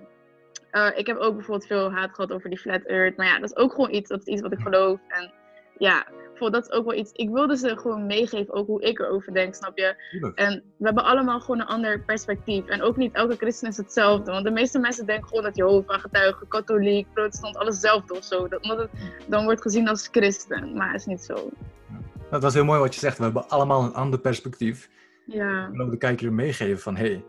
eh, 0.76 0.88
ik 0.96 1.08
heb 1.08 1.18
ook 1.18 1.36
bijvoorbeeld 1.36 1.68
veel 1.68 1.92
haat 1.92 2.14
gehad 2.14 2.32
over 2.32 2.50
die 2.50 2.60
flat 2.60 2.82
earth. 2.82 3.18
Maar 3.18 3.26
ja, 3.26 3.40
dat 3.40 3.50
is 3.50 3.56
ook 3.56 3.74
gewoon 3.74 3.94
iets, 3.94 4.10
dat 4.10 4.20
is 4.20 4.26
iets 4.26 4.42
wat 4.42 4.52
ik 4.52 4.60
geloof. 4.60 5.00
En 5.08 5.32
ja, 5.78 6.06
dat 6.40 6.68
is 6.68 6.72
ook 6.72 6.86
wel 6.86 6.94
iets. 6.94 7.12
Ik 7.12 7.30
wilde 7.30 7.58
ze 7.58 7.78
gewoon 7.78 8.06
meegeven, 8.06 8.54
ook 8.54 8.68
hoe 8.68 8.82
ik 8.82 9.00
erover 9.00 9.34
denk, 9.34 9.56
snap 9.56 9.78
je? 9.78 9.96
En 10.36 10.64
we 10.78 10.86
hebben 10.86 11.04
allemaal 11.04 11.40
gewoon 11.40 11.60
een 11.60 11.68
ander 11.68 12.00
perspectief. 12.00 12.66
En 12.66 12.82
ook 12.82 12.98
niet 12.98 13.14
elke 13.14 13.36
christen 13.36 13.68
is 13.68 13.78
hetzelfde. 13.78 14.32
Want 14.32 14.46
de 14.46 14.52
meeste 14.52 14.80
mensen 14.80 15.06
denken 15.06 15.28
gewoon 15.28 15.44
dat 15.44 15.56
Jehovah, 15.56 16.00
getuige, 16.00 16.48
katholiek, 16.48 17.08
protestant, 17.14 17.58
alles 17.58 17.74
hetzelfde 17.74 18.18
of 18.18 18.24
zo. 18.24 18.48
Dat, 18.48 18.62
omdat 18.62 18.78
het 18.78 18.90
dan 19.28 19.44
wordt 19.44 19.62
gezien 19.62 19.88
als 19.88 20.08
christen. 20.12 20.74
Maar 20.74 20.92
het 20.92 21.00
is 21.00 21.06
niet 21.06 21.22
zo. 21.22 21.50
Dat 22.30 22.42
was 22.42 22.54
heel 22.54 22.66
mooi 22.66 22.80
wat 22.80 22.94
je 22.94 23.00
zegt. 23.00 23.18
We 23.18 23.24
hebben 23.24 23.50
allemaal 23.50 23.84
een 23.84 23.94
ander 23.94 24.20
perspectief. 24.20 24.90
Ja, 25.26 25.70
wil 25.72 25.86
ook 25.86 25.92
de 25.92 25.98
kijker 25.98 26.34
meegeven 26.34 26.80
van, 26.80 26.96
hé, 26.96 27.08
hey, 27.08 27.24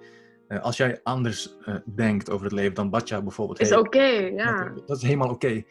als 0.49 0.77
jij 0.77 1.01
anders 1.03 1.57
eh, 1.65 1.75
denkt 1.95 2.31
over 2.31 2.45
het 2.45 2.55
leven 2.55 2.75
dan 2.75 2.91
Batja 2.91 3.23
bijvoorbeeld. 3.23 3.61
is 3.61 3.69
hey, 3.69 3.79
oké, 3.79 4.07
ja. 4.07 4.65
dat, 4.75 4.87
dat 4.89 4.97
is 4.97 5.03
helemaal 5.03 5.31
oké. 5.31 5.63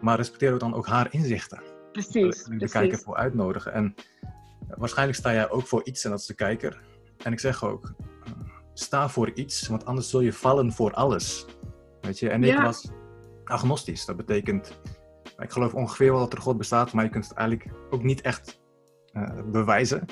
Maar 0.00 0.16
respecteer 0.16 0.52
ook 0.52 0.60
dan 0.60 0.74
ook 0.74 0.86
haar 0.86 1.08
inzichten. 1.10 1.62
Precies, 1.92 2.46
ik 2.46 2.58
de 2.58 2.68
kijker 2.68 2.98
voor 2.98 3.16
uitnodigen. 3.16 3.72
En 3.72 3.94
eh, 4.20 4.28
waarschijnlijk 4.76 5.18
sta 5.18 5.32
jij 5.32 5.50
ook 5.50 5.66
voor 5.66 5.80
iets 5.84 6.04
en 6.04 6.10
dat 6.10 6.20
is 6.20 6.26
de 6.26 6.34
kijker. 6.34 6.82
En 7.22 7.32
ik 7.32 7.40
zeg 7.40 7.64
ook, 7.64 7.94
eh, 8.24 8.32
sta 8.74 9.08
voor 9.08 9.30
iets, 9.34 9.68
want 9.68 9.84
anders 9.84 10.10
zul 10.10 10.20
je 10.20 10.32
vallen 10.32 10.72
voor 10.72 10.92
alles. 10.92 11.46
Weet 12.00 12.18
je, 12.18 12.28
en 12.30 12.44
ik 12.44 12.50
Ja. 12.50 12.62
was 12.62 12.90
agnostisch. 13.44 14.04
Dat 14.04 14.16
betekent, 14.16 14.80
ik 15.38 15.50
geloof 15.50 15.74
ongeveer 15.74 16.10
wel 16.10 16.20
dat 16.20 16.32
er 16.32 16.40
God 16.40 16.56
bestaat, 16.56 16.92
maar 16.92 17.04
je 17.04 17.10
kunt 17.10 17.28
het 17.28 17.36
eigenlijk 17.36 17.70
ook 17.90 18.02
niet 18.02 18.20
echt 18.20 18.64
eh, 19.12 19.40
bewijzen. 19.46 20.04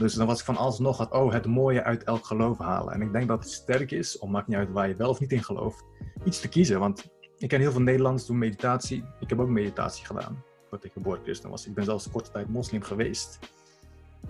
Dus 0.00 0.14
dan 0.14 0.26
was 0.26 0.38
ik 0.38 0.44
van 0.44 0.56
alles 0.56 0.78
nog 0.78 0.98
het, 0.98 1.10
oh, 1.10 1.32
het 1.32 1.46
mooie 1.46 1.82
uit 1.82 2.04
elk 2.04 2.26
geloof 2.26 2.58
halen. 2.58 2.94
En 2.94 3.02
ik 3.02 3.12
denk 3.12 3.28
dat 3.28 3.38
het 3.38 3.52
sterk 3.52 3.90
is, 3.90 4.18
om 4.18 4.30
maakt 4.30 4.46
niet 4.46 4.56
uit 4.56 4.70
waar 4.70 4.88
je 4.88 4.94
wel 4.96 5.08
of 5.08 5.20
niet 5.20 5.32
in 5.32 5.42
gelooft, 5.42 5.84
iets 6.24 6.40
te 6.40 6.48
kiezen. 6.48 6.78
Want 6.78 7.10
ik 7.38 7.48
ken 7.48 7.60
heel 7.60 7.70
veel 7.70 7.80
Nederlanders 7.80 8.26
doen 8.26 8.38
meditatie. 8.38 9.04
Ik 9.20 9.28
heb 9.28 9.40
ook 9.40 9.48
meditatie 9.48 10.06
gedaan. 10.06 10.42
dat 10.70 10.84
ik 10.84 10.92
geboren 10.92 11.22
christen 11.22 11.50
was. 11.50 11.66
Ik 11.66 11.74
ben 11.74 11.84
zelfs 11.84 12.10
korte 12.10 12.30
tijd 12.30 12.48
moslim 12.48 12.82
geweest. 12.82 13.38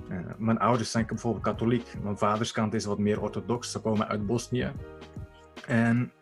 Eh, 0.09 0.19
mijn 0.39 0.59
ouders 0.59 0.91
zijn 0.91 1.07
bijvoorbeeld 1.07 1.45
katholiek. 1.45 1.95
Mijn 2.03 2.19
vaderskant 2.19 2.75
is 2.75 2.85
wat 2.85 2.99
meer 2.99 3.21
orthodox. 3.21 3.71
Ze 3.71 3.81
komen 3.81 4.09
uit 4.09 4.27
Bosnië. 4.27 4.73
En 5.67 6.13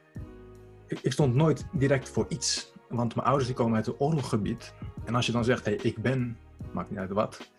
ik, 0.87 0.99
ik 1.03 1.13
stond 1.13 1.35
nooit 1.35 1.67
direct 1.73 2.09
voor 2.09 2.27
iets. 2.29 2.73
Want 2.89 3.15
mijn 3.15 3.27
ouders 3.27 3.47
die 3.47 3.57
komen 3.57 3.77
uit 3.77 3.87
een 3.87 3.99
oorlogsgebied. 3.99 4.75
En 5.05 5.15
als 5.15 5.27
je 5.27 5.33
dan 5.33 5.45
zegt, 5.45 5.65
hey, 5.65 5.75
ik 5.75 6.03
ben, 6.03 6.39
maakt 6.73 6.91
niet 6.91 6.99
uit 6.99 7.11
wat, 7.11 7.51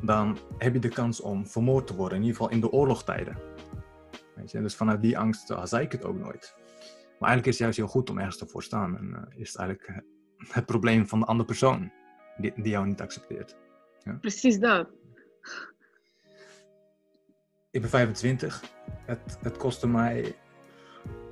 dan 0.00 0.38
heb 0.58 0.72
je 0.72 0.78
de 0.78 0.88
kans 0.88 1.20
om 1.20 1.46
vermoord 1.46 1.86
te 1.86 1.94
worden. 1.94 2.18
In 2.18 2.24
ieder 2.24 2.36
geval 2.36 2.52
in 2.52 2.60
de 2.60 2.70
oorlogstijden. 2.70 3.38
Weet 4.34 4.50
je? 4.50 4.56
En 4.56 4.62
dus 4.62 4.76
vanuit 4.76 5.02
die 5.02 5.18
angst 5.18 5.50
uh, 5.50 5.64
zei 5.64 5.84
ik 5.84 5.92
het 5.92 6.04
ook 6.04 6.18
nooit. 6.18 6.54
Maar 7.18 7.28
eigenlijk 7.28 7.46
is 7.46 7.52
het 7.52 7.58
juist 7.58 7.76
heel 7.76 7.86
goed 7.86 8.10
om 8.10 8.18
ergens 8.18 8.38
te 8.38 8.46
voor 8.46 8.62
staan. 8.62 8.96
En 8.96 9.06
uh, 9.10 9.40
is 9.40 9.48
het 9.48 9.58
eigenlijk 9.58 9.88
uh, 9.88 9.96
het 10.54 10.66
probleem 10.66 11.08
van 11.08 11.20
de 11.20 11.26
andere 11.26 11.48
persoon 11.48 11.92
die, 12.36 12.52
die 12.56 12.70
jou 12.70 12.86
niet 12.86 13.00
accepteert. 13.00 13.56
Precies 14.20 14.58
dat. 14.58 14.88
Ik 17.70 17.80
ben 17.80 17.90
25. 17.90 18.62
Het, 19.06 19.38
het 19.42 19.56
kostte 19.56 19.88
mij 19.88 20.36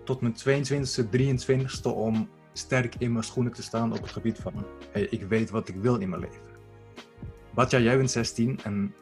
tot 0.04 0.20
mijn 0.20 0.34
22e, 0.34 1.04
23e 1.12 1.94
om 1.94 2.30
sterk 2.52 2.94
in 2.98 3.12
mijn 3.12 3.24
schoenen 3.24 3.52
te 3.52 3.62
staan 3.62 3.92
op 3.92 4.02
het 4.02 4.10
gebied 4.10 4.38
van 4.38 4.66
hey, 4.90 5.02
ik 5.02 5.22
weet 5.22 5.50
wat 5.50 5.68
ik 5.68 5.74
wil 5.74 5.96
in 5.96 6.08
mijn 6.08 6.20
leven. 6.20 6.54
Batja, 7.56 7.78
jij 7.78 7.96
bent 7.96 8.10
16 8.10 8.58
en 8.62 8.94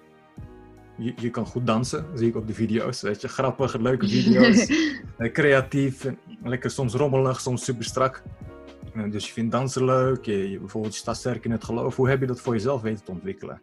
je, 0.99 1.12
je 1.16 1.30
kan 1.30 1.46
goed 1.46 1.66
dansen, 1.66 2.06
zie 2.14 2.28
ik 2.28 2.37
op 2.37 2.46
de 2.46 2.54
video's. 2.54 3.02
Weet 3.02 3.20
je, 3.20 3.28
grappige, 3.28 3.82
leuke 3.82 4.08
video's. 4.08 4.66
Eh, 5.18 5.32
creatief, 5.32 6.06
lekker 6.42 6.70
soms 6.70 6.94
rommelig, 6.94 7.40
soms 7.40 7.64
super 7.64 7.84
strak. 7.84 8.23
Eh, 8.94 9.11
Dus 9.11 9.26
je 9.26 9.32
vindt 9.32 9.52
dansen 9.52 9.84
leuk, 9.84 10.25
je, 10.25 10.50
je, 10.50 10.58
bijvoorbeeld 10.58 10.94
je 10.94 11.00
staat 11.00 11.16
sterk 11.16 11.44
in 11.44 11.50
het 11.50 11.64
geloof. 11.64 11.96
Hoe 11.96 12.08
heb 12.08 12.20
je 12.20 12.26
dat 12.26 12.40
voor 12.40 12.52
jezelf 12.54 12.82
weten 12.82 13.04
te 13.04 13.11
ontwikkelen? 13.11 13.61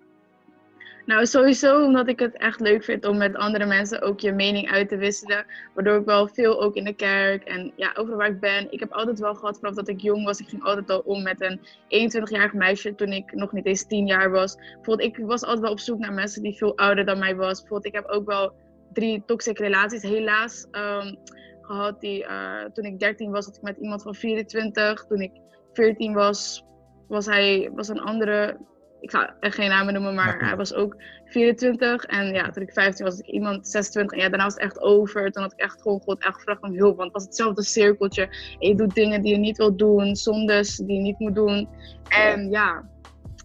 Nou, 1.05 1.25
sowieso 1.25 1.83
omdat 1.83 2.07
ik 2.07 2.19
het 2.19 2.37
echt 2.37 2.59
leuk 2.59 2.83
vind 2.83 3.05
om 3.05 3.17
met 3.17 3.35
andere 3.35 3.65
mensen 3.65 4.01
ook 4.01 4.19
je 4.19 4.31
mening 4.31 4.71
uit 4.71 4.89
te 4.89 4.97
wisselen. 4.97 5.45
Waardoor 5.73 5.99
ik 5.99 6.05
wel 6.05 6.27
veel 6.27 6.61
ook 6.61 6.75
in 6.75 6.83
de 6.83 6.93
kerk 6.93 7.43
en 7.43 7.71
ja, 7.75 7.91
overal 7.95 8.17
waar 8.17 8.29
ik 8.29 8.39
ben. 8.39 8.71
Ik 8.71 8.79
heb 8.79 8.91
altijd 8.91 9.19
wel 9.19 9.35
gehad 9.35 9.59
vanaf 9.59 9.75
dat 9.75 9.87
ik 9.87 10.01
jong 10.01 10.25
was. 10.25 10.39
Ik 10.39 10.49
ging 10.49 10.63
altijd 10.63 10.89
al 10.89 10.99
om 10.99 11.23
met 11.23 11.41
een 11.41 11.59
21-jarig 11.87 12.53
meisje 12.53 12.95
toen 12.95 13.11
ik 13.11 13.33
nog 13.33 13.51
niet 13.51 13.65
eens 13.65 13.87
10 13.87 14.07
jaar 14.07 14.31
was. 14.31 14.55
Bijvoorbeeld, 14.55 15.17
ik 15.17 15.25
was 15.25 15.43
altijd 15.43 15.61
wel 15.61 15.71
op 15.71 15.79
zoek 15.79 15.99
naar 15.99 16.13
mensen 16.13 16.41
die 16.41 16.57
veel 16.57 16.77
ouder 16.77 17.05
dan 17.05 17.19
mij 17.19 17.35
was. 17.35 17.59
Bijvoorbeeld, 17.59 17.95
ik 17.95 18.01
heb 18.01 18.09
ook 18.09 18.25
wel 18.25 18.53
drie 18.93 19.23
toxic 19.25 19.57
relaties 19.57 20.01
helaas 20.01 20.65
um, 20.71 21.17
gehad. 21.61 22.01
Die, 22.01 22.23
uh, 22.23 22.63
toen 22.73 22.85
ik 22.85 22.99
13 22.99 23.31
was, 23.31 23.45
had 23.45 23.55
ik 23.55 23.61
met 23.61 23.77
iemand 23.77 24.01
van 24.01 24.15
24. 24.15 25.05
Toen 25.05 25.21
ik 25.21 25.31
14 25.73 26.13
was, 26.13 26.63
was 27.07 27.25
hij 27.25 27.71
was 27.73 27.87
een 27.87 28.01
andere 28.01 28.57
ik 29.01 29.11
ga 29.11 29.35
echt 29.39 29.55
geen 29.55 29.69
namen 29.69 29.93
noemen, 29.93 30.15
maar 30.15 30.37
ja. 30.39 30.45
hij 30.45 30.55
was 30.55 30.73
ook 30.73 30.95
24. 31.25 32.03
En 32.03 32.33
ja, 32.33 32.49
toen 32.49 32.63
ik 32.63 32.73
15 32.73 33.05
was, 33.05 33.13
was 33.13 33.23
ik 33.27 33.33
iemand 33.33 33.67
26. 33.67 34.17
En 34.17 34.23
ja, 34.23 34.29
daarna 34.29 34.43
was 34.43 34.53
het 34.53 34.63
echt 34.63 34.81
over. 34.81 35.31
Toen 35.31 35.43
had 35.43 35.51
ik 35.51 35.59
echt 35.59 35.81
gewoon 35.81 35.99
God 35.99 36.23
echt 36.23 36.35
gevraagd 36.35 36.61
om 36.61 36.75
hulp. 36.75 36.97
Want 36.97 37.03
het 37.03 37.13
was 37.13 37.23
hetzelfde 37.23 37.63
cirkeltje. 37.63 38.21
En 38.59 38.67
je 38.67 38.75
doet 38.75 38.95
dingen 38.95 39.21
die 39.21 39.31
je 39.31 39.37
niet 39.37 39.57
wil 39.57 39.75
doen, 39.75 40.15
zondes 40.15 40.75
die 40.75 40.95
je 40.95 41.01
niet 41.01 41.19
moet 41.19 41.35
doen. 41.35 41.69
En 42.07 42.49
ja, 42.49 42.89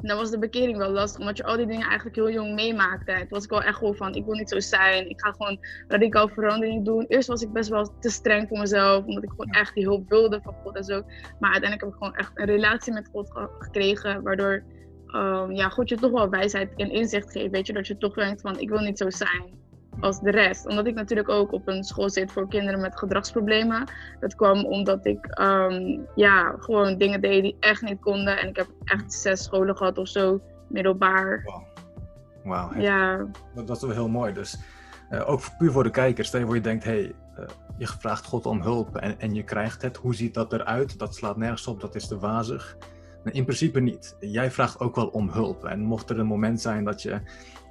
dan 0.03 0.17
was 0.17 0.31
de 0.31 0.39
bekering 0.39 0.77
wel 0.77 0.91
lastig, 0.91 1.21
omdat 1.21 1.37
je 1.37 1.45
al 1.45 1.57
die 1.57 1.67
dingen 1.67 1.87
eigenlijk 1.87 2.17
heel 2.17 2.31
jong 2.31 2.55
meemaakte. 2.55 3.13
En 3.13 3.19
toen 3.19 3.29
was 3.29 3.45
ik 3.45 3.51
wel 3.51 3.63
echt 3.63 3.79
gewoon 3.79 3.97
van, 3.97 4.15
ik 4.15 4.25
wil 4.25 4.35
niet 4.35 4.49
zo 4.49 4.61
zijn. 4.61 5.11
Ik 5.11 5.21
ga 5.21 5.31
gewoon 5.31 5.59
radicaal 5.89 6.29
verandering 6.29 6.85
doen. 6.85 7.05
Eerst 7.09 7.29
was 7.29 7.43
ik 7.43 7.53
best 7.53 7.69
wel 7.69 7.99
te 8.01 8.11
streng 8.11 8.49
voor 8.49 8.59
mezelf, 8.59 9.05
omdat 9.05 9.23
ik 9.23 9.31
gewoon 9.31 9.51
echt 9.51 9.75
die 9.75 9.85
hulp 9.85 10.09
wilde 10.09 10.41
van 10.43 10.55
God 10.63 10.77
en 10.77 10.85
zo. 10.85 11.03
Maar 11.39 11.53
uiteindelijk 11.53 11.81
heb 11.81 11.91
ik 11.91 11.97
gewoon 11.99 12.15
echt 12.15 12.31
een 12.35 12.47
relatie 12.47 12.93
met 12.93 13.09
God 13.13 13.31
gekregen, 13.59 14.23
waardoor 14.23 14.63
um, 15.15 15.53
ja, 15.53 15.69
God 15.69 15.89
je 15.89 15.97
toch 15.97 16.11
wel 16.11 16.29
wijsheid 16.29 16.71
en 16.77 16.91
inzicht 16.91 17.31
geeft. 17.33 17.51
Weet 17.51 17.67
je, 17.67 17.73
dat 17.73 17.87
je 17.87 17.97
toch 17.97 18.15
denkt 18.15 18.41
van 18.41 18.59
ik 18.59 18.69
wil 18.69 18.81
niet 18.81 18.99
zo 18.99 19.11
zijn 19.11 19.65
als 20.01 20.21
de 20.21 20.31
rest. 20.31 20.67
Omdat 20.67 20.87
ik 20.87 20.95
natuurlijk 20.95 21.29
ook 21.29 21.53
op 21.53 21.69
een 21.69 21.85
school 21.85 22.11
zit 22.11 22.33
voor 22.33 22.49
kinderen 22.49 22.81
met 22.81 22.99
gedragsproblemen. 22.99 23.85
Dat 24.21 24.35
kwam 24.35 24.65
omdat 24.65 25.07
ik 25.07 25.41
um, 25.41 26.07
ja, 26.15 26.55
gewoon 26.59 26.99
dingen 26.99 27.21
deed 27.21 27.43
die 27.43 27.57
echt 27.61 27.83
niet 27.83 28.01
konden. 28.01 28.39
En 28.39 28.49
ik 28.49 28.57
heb 28.57 28.69
echt 28.85 29.13
zes 29.13 29.43
scholen 29.43 29.77
gehad 29.77 29.99
of 29.99 30.09
zo, 30.09 30.41
middelbaar. 30.69 31.43
Wauw, 31.45 32.71
wow, 32.71 32.81
ja. 32.81 33.27
dat, 33.55 33.67
dat 33.67 33.77
is 33.77 33.83
wel 33.83 33.91
heel 33.91 34.09
mooi. 34.09 34.33
Dus 34.33 34.59
uh, 35.11 35.31
ook 35.31 35.41
puur 35.59 35.73
voor 35.73 35.83
de 35.83 35.91
kijkers, 35.91 36.29
stel 36.29 36.41
je 36.41 36.47
voor 36.47 36.55
je 36.55 36.61
denkt, 36.61 36.85
hey, 36.85 37.15
uh, 37.39 37.45
je 37.79 37.87
vraagt 37.87 38.25
God 38.25 38.47
om 38.47 38.63
hulp 38.63 38.97
en, 38.97 39.21
en 39.21 39.35
je 39.35 39.43
krijgt 39.43 39.83
het. 39.83 39.97
Hoe 39.97 40.15
ziet 40.15 40.35
dat 40.35 40.53
eruit? 40.53 40.99
Dat 40.99 41.15
slaat 41.15 41.37
nergens 41.37 41.67
op, 41.67 41.81
dat 41.81 41.95
is 41.95 42.09
te 42.09 42.19
wazig. 42.19 42.77
In 43.33 43.45
principe 43.45 43.81
niet. 43.81 44.17
Jij 44.21 44.51
vraagt 44.51 44.81
ook 44.81 44.95
wel 44.95 45.07
om 45.07 45.31
hulp. 45.31 45.65
En 45.65 45.81
mocht 45.81 46.11
er 46.11 46.19
een 46.19 46.27
moment 46.27 46.61
zijn 46.61 46.85
dat 46.85 47.03
je 47.03 47.21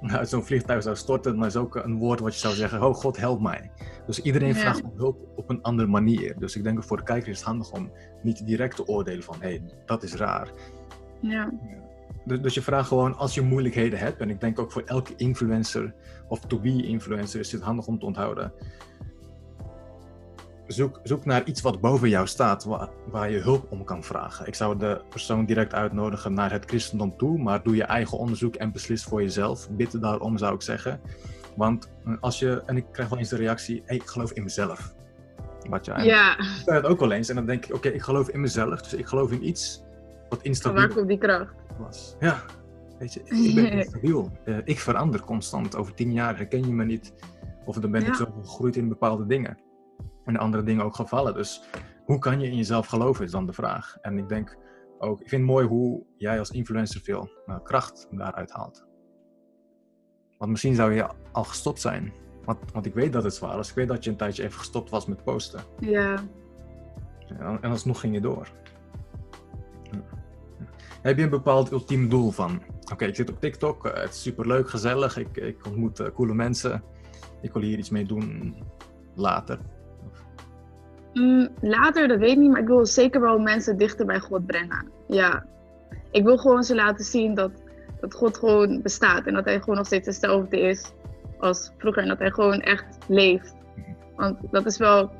uit 0.00 0.28
zo'n 0.28 0.44
vliegtuig 0.44 0.82
zou 0.82 0.96
storten, 0.96 1.36
dan 1.36 1.46
is 1.46 1.56
ook 1.56 1.74
een 1.74 1.98
woord 1.98 2.20
wat 2.20 2.34
je 2.34 2.40
zou 2.40 2.54
zeggen: 2.54 2.82
Oh 2.82 2.94
God, 2.94 3.16
help 3.16 3.40
mij. 3.40 3.70
Dus 4.06 4.20
iedereen 4.20 4.48
ja. 4.48 4.54
vraagt 4.54 4.82
om 4.82 4.92
hulp 4.96 5.28
op 5.36 5.50
een 5.50 5.62
andere 5.62 5.88
manier. 5.88 6.34
Dus 6.38 6.56
ik 6.56 6.62
denk 6.62 6.76
dat 6.76 6.86
voor 6.86 6.96
de 6.96 7.02
kijker 7.02 7.28
is 7.28 7.38
het 7.38 7.46
handig 7.46 7.72
om 7.72 7.90
niet 8.22 8.46
direct 8.46 8.76
te 8.76 8.86
oordelen 8.86 9.22
van: 9.22 9.36
hé, 9.40 9.48
hey, 9.48 9.62
dat 9.86 10.02
is 10.02 10.14
raar. 10.14 10.48
Ja. 11.20 11.52
Dus, 12.24 12.40
dus 12.40 12.54
je 12.54 12.62
vraagt 12.62 12.88
gewoon 12.88 13.16
als 13.16 13.34
je 13.34 13.42
moeilijkheden 13.42 13.98
hebt. 13.98 14.20
En 14.20 14.30
ik 14.30 14.40
denk 14.40 14.58
ook 14.58 14.72
voor 14.72 14.82
elke 14.86 15.12
influencer 15.16 15.94
of 16.28 16.40
to-be-influencer 16.40 17.40
is 17.40 17.52
het 17.52 17.62
handig 17.62 17.86
om 17.86 17.98
te 17.98 18.06
onthouden. 18.06 18.52
Zoek, 20.66 21.00
zoek, 21.02 21.24
naar 21.24 21.44
iets 21.44 21.60
wat 21.60 21.80
boven 21.80 22.08
jou 22.08 22.26
staat, 22.26 22.64
waar, 22.64 22.88
waar, 23.10 23.30
je 23.30 23.38
hulp 23.38 23.66
om 23.70 23.84
kan 23.84 24.04
vragen. 24.04 24.46
Ik 24.46 24.54
zou 24.54 24.78
de 24.78 25.00
persoon 25.08 25.44
direct 25.44 25.74
uitnodigen 25.74 26.32
naar 26.32 26.52
het 26.52 26.64
christendom 26.64 27.16
toe, 27.16 27.38
maar 27.38 27.62
doe 27.62 27.76
je 27.76 27.84
eigen 27.84 28.18
onderzoek 28.18 28.54
en 28.54 28.72
beslis 28.72 29.04
voor 29.04 29.22
jezelf. 29.22 29.70
Bid 29.70 30.00
daarom, 30.00 30.38
zou 30.38 30.54
ik 30.54 30.62
zeggen. 30.62 31.00
Want 31.56 31.90
als 32.20 32.38
je, 32.38 32.62
en 32.66 32.76
ik 32.76 32.84
krijg 32.92 33.08
wel 33.08 33.18
eens 33.18 33.28
de 33.28 33.36
reactie, 33.36 33.82
hey, 33.84 33.96
ik 33.96 34.06
geloof 34.06 34.32
in 34.32 34.42
mezelf. 34.42 34.94
Wat 35.68 35.84
je 35.84 35.92
ja. 35.92 36.38
Ik 36.38 36.62
het 36.64 36.84
ook 36.84 37.00
wel 37.00 37.12
eens 37.12 37.28
en 37.28 37.34
dan 37.34 37.46
denk 37.46 37.64
ik, 37.64 37.68
oké, 37.68 37.76
okay, 37.76 37.92
ik 37.92 38.02
geloof 38.02 38.28
in 38.28 38.40
mezelf, 38.40 38.82
dus 38.82 38.94
ik 38.94 39.06
geloof 39.06 39.32
in 39.32 39.48
iets 39.48 39.82
wat 40.28 40.42
instabiel 40.42 40.80
waar 40.80 40.94
komt 40.94 41.08
die 41.08 41.18
kracht? 41.18 41.54
was. 41.78 42.16
Ja, 42.20 42.42
weet 42.98 43.14
je, 43.14 43.20
ik 43.20 43.54
ben 43.54 43.70
instabiel. 43.78 44.32
uh, 44.44 44.58
ik 44.64 44.78
verander 44.78 45.22
constant. 45.22 45.76
Over 45.76 45.94
tien 45.94 46.12
jaar 46.12 46.36
herken 46.36 46.66
je 46.66 46.72
me 46.72 46.84
niet. 46.84 47.12
Of 47.64 47.76
dan 47.76 47.90
ben 47.90 48.06
ik 48.06 48.14
zo 48.14 48.26
gegroeid 48.42 48.76
in 48.76 48.88
bepaalde 48.88 49.26
dingen 49.26 49.58
en 50.26 50.36
andere 50.36 50.62
dingen 50.62 50.84
ook 50.84 50.94
gevallen. 50.94 51.34
Dus 51.34 51.62
hoe 52.04 52.18
kan 52.18 52.40
je 52.40 52.50
in 52.50 52.56
jezelf 52.56 52.86
geloven, 52.86 53.24
is 53.24 53.30
dan 53.30 53.46
de 53.46 53.52
vraag. 53.52 53.96
En 54.00 54.18
ik 54.18 54.28
denk 54.28 54.56
ook, 54.98 55.20
ik 55.20 55.28
vind 55.28 55.42
het 55.42 55.50
mooi 55.50 55.66
hoe 55.66 56.04
jij 56.16 56.38
als 56.38 56.50
influencer 56.50 57.00
veel 57.00 57.30
uh, 57.46 57.56
kracht 57.62 58.08
daaruit 58.10 58.50
haalt. 58.50 58.86
Want 60.38 60.50
misschien 60.50 60.74
zou 60.74 60.92
je 60.92 61.08
al 61.32 61.44
gestopt 61.44 61.80
zijn. 61.80 62.12
Want, 62.44 62.72
want 62.72 62.86
ik 62.86 62.94
weet 62.94 63.12
dat 63.12 63.24
het 63.24 63.34
zwaar 63.34 63.58
is. 63.58 63.68
Ik 63.68 63.74
weet 63.74 63.88
dat 63.88 64.04
je 64.04 64.10
een 64.10 64.16
tijdje 64.16 64.42
even 64.42 64.58
gestopt 64.58 64.90
was 64.90 65.06
met 65.06 65.24
posten. 65.24 65.60
Ja. 65.80 66.22
En, 67.28 67.62
en 67.62 67.70
alsnog 67.70 68.00
ging 68.00 68.14
je 68.14 68.20
door. 68.20 68.48
Ja. 69.82 70.02
Heb 71.02 71.16
je 71.16 71.22
een 71.22 71.30
bepaald 71.30 71.70
ultiem 71.70 72.08
doel 72.08 72.30
van? 72.30 72.62
Oké, 72.80 72.92
okay, 72.92 73.08
ik 73.08 73.14
zit 73.14 73.30
op 73.30 73.40
TikTok, 73.40 73.86
uh, 73.86 73.92
het 73.94 74.10
is 74.10 74.22
super 74.22 74.46
leuk, 74.46 74.70
gezellig, 74.70 75.16
ik, 75.16 75.36
ik 75.36 75.66
ontmoet 75.66 76.00
uh, 76.00 76.06
coole 76.08 76.34
mensen. 76.34 76.82
Ik 77.40 77.52
wil 77.52 77.62
hier 77.62 77.78
iets 77.78 77.90
mee 77.90 78.04
doen 78.04 78.56
later. 79.14 79.58
Mm, 81.16 81.48
later, 81.60 82.08
dat 82.08 82.18
weet 82.18 82.30
ik 82.30 82.38
niet, 82.38 82.50
maar 82.50 82.60
ik 82.60 82.66
wil 82.66 82.86
zeker 82.86 83.20
wel 83.20 83.38
mensen 83.38 83.76
dichter 83.76 84.06
bij 84.06 84.18
God 84.18 84.46
brengen. 84.46 84.90
Ja. 85.06 85.44
Ik 86.10 86.24
wil 86.24 86.36
gewoon 86.36 86.64
ze 86.64 86.74
laten 86.74 87.04
zien 87.04 87.34
dat, 87.34 87.50
dat 88.00 88.14
God 88.14 88.38
gewoon 88.38 88.82
bestaat 88.82 89.26
en 89.26 89.34
dat 89.34 89.44
hij 89.44 89.60
gewoon 89.60 89.76
nog 89.76 89.86
steeds 89.86 90.06
hetzelfde 90.06 90.60
is 90.60 90.92
als 91.38 91.72
vroeger 91.78 92.02
en 92.02 92.08
dat 92.08 92.18
hij 92.18 92.30
gewoon 92.30 92.60
echt 92.60 92.98
leeft. 93.08 93.54
Want 94.16 94.38
dat 94.50 94.66
is 94.66 94.78
wel, 94.78 95.10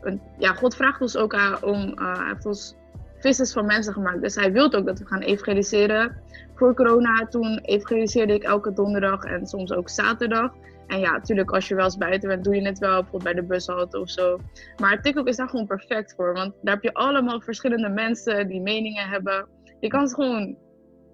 een, 0.00 0.20
ja, 0.38 0.52
God 0.52 0.76
vraagt 0.76 1.00
ons 1.00 1.16
ook 1.16 1.34
aan 1.34 1.62
om, 1.62 1.94
uh, 1.98 2.16
hij 2.18 2.26
heeft 2.26 2.46
ons 2.46 2.74
vissers 3.18 3.52
van 3.52 3.66
mensen 3.66 3.92
gemaakt. 3.92 4.20
Dus 4.20 4.34
hij 4.34 4.52
wil 4.52 4.72
ook 4.72 4.86
dat 4.86 4.98
we 4.98 5.06
gaan 5.06 5.20
evangeliseren. 5.20 6.16
Voor 6.54 6.74
corona, 6.74 7.26
toen 7.26 7.58
evangeliseerde 7.58 8.34
ik 8.34 8.42
elke 8.42 8.72
donderdag 8.72 9.24
en 9.24 9.46
soms 9.46 9.72
ook 9.72 9.88
zaterdag. 9.88 10.52
En 10.86 11.00
ja, 11.00 11.12
natuurlijk, 11.12 11.50
als 11.50 11.68
je 11.68 11.74
wel 11.74 11.84
eens 11.84 11.96
buiten 11.96 12.28
bent, 12.28 12.44
doe 12.44 12.54
je 12.54 12.66
het 12.66 12.78
wel, 12.78 13.02
bijvoorbeeld 13.02 13.22
bij 13.22 13.42
de 13.42 13.42
bushalte 13.42 14.00
of 14.00 14.10
zo. 14.10 14.40
Maar 14.80 15.02
TikTok 15.02 15.28
is 15.28 15.36
daar 15.36 15.48
gewoon 15.48 15.66
perfect 15.66 16.14
voor, 16.14 16.32
want 16.32 16.54
daar 16.62 16.74
heb 16.74 16.82
je 16.82 16.94
allemaal 16.94 17.40
verschillende 17.40 17.88
mensen 17.88 18.48
die 18.48 18.60
meningen 18.60 19.08
hebben. 19.08 19.48
Je 19.80 19.88
kan 19.88 20.08
ze 20.08 20.14
gewoon 20.14 20.56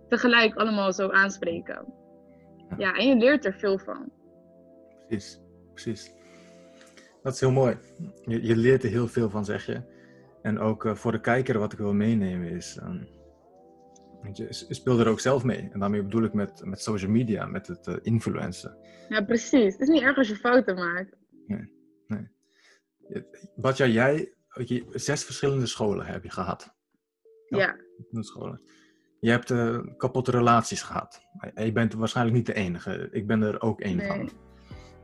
tegelijk 0.09 0.55
allemaal 0.55 0.93
zo 0.93 1.09
aanspreken. 1.09 1.85
Ja, 2.69 2.77
ja 2.79 2.95
en 2.95 3.09
je 3.09 3.17
leert 3.17 3.45
er 3.45 3.55
veel 3.55 3.79
van. 3.79 4.13
Precies, 5.09 5.41
precies. 5.73 6.15
Dat 7.23 7.35
is 7.35 7.41
heel 7.41 7.51
mooi. 7.51 7.77
Je, 8.25 8.47
je 8.47 8.57
leert 8.57 8.83
er 8.83 8.91
heel 8.91 9.09
veel 9.09 9.31
van, 9.31 9.45
zeg 9.45 9.67
je. 9.67 9.83
En 10.43 10.59
ook 10.59 10.85
uh, 10.85 10.95
voor 10.95 11.13
de 11.13 11.21
kijker, 11.21 11.59
wat 11.59 11.73
ik 11.73 11.79
wil 11.79 11.95
meenemen 11.95 12.51
is. 12.51 12.79
Um, 12.83 13.09
je 14.33 14.47
speelt 14.51 15.01
er 15.01 15.09
ook 15.09 15.21
zelf 15.21 15.45
mee. 15.45 15.69
En 15.73 15.81
daarmee 15.81 16.03
bedoel 16.03 16.23
ik 16.23 16.33
met, 16.33 16.65
met 16.65 16.81
social 16.83 17.11
media, 17.11 17.47
met 17.47 17.67
het 17.67 17.87
uh, 17.87 17.97
influencen. 18.03 18.77
Ja, 19.09 19.21
precies. 19.25 19.73
Het 19.73 19.81
is 19.81 19.89
niet 19.89 20.03
erg 20.03 20.17
als 20.17 20.29
je 20.29 20.37
fouten 20.37 20.75
maakt. 20.75 21.17
Nee, 21.47 21.73
nee. 22.07 22.29
Batja, 23.57 23.87
jij, 23.87 24.35
je, 24.65 24.85
zes 24.91 25.25
verschillende 25.25 25.67
scholen 25.67 26.07
heb 26.07 26.23
je 26.23 26.31
gehad. 26.31 26.75
Ja. 27.49 27.59
ja. 27.59 28.23
Scholen. 28.23 28.61
je 29.21 29.31
hebt 29.31 29.51
eh, 29.51 29.79
kapotte 29.97 30.31
relaties 30.31 30.83
gehad. 30.83 31.21
Je 31.55 31.73
bent 31.73 31.93
waarschijnlijk 31.95 32.37
niet 32.37 32.47
de 32.47 32.55
enige. 32.55 33.09
Ik 33.11 33.27
ben 33.27 33.43
er 33.43 33.61
ook 33.61 33.81
één 33.81 33.97
Nee. 33.97 34.07
van. 34.07 34.31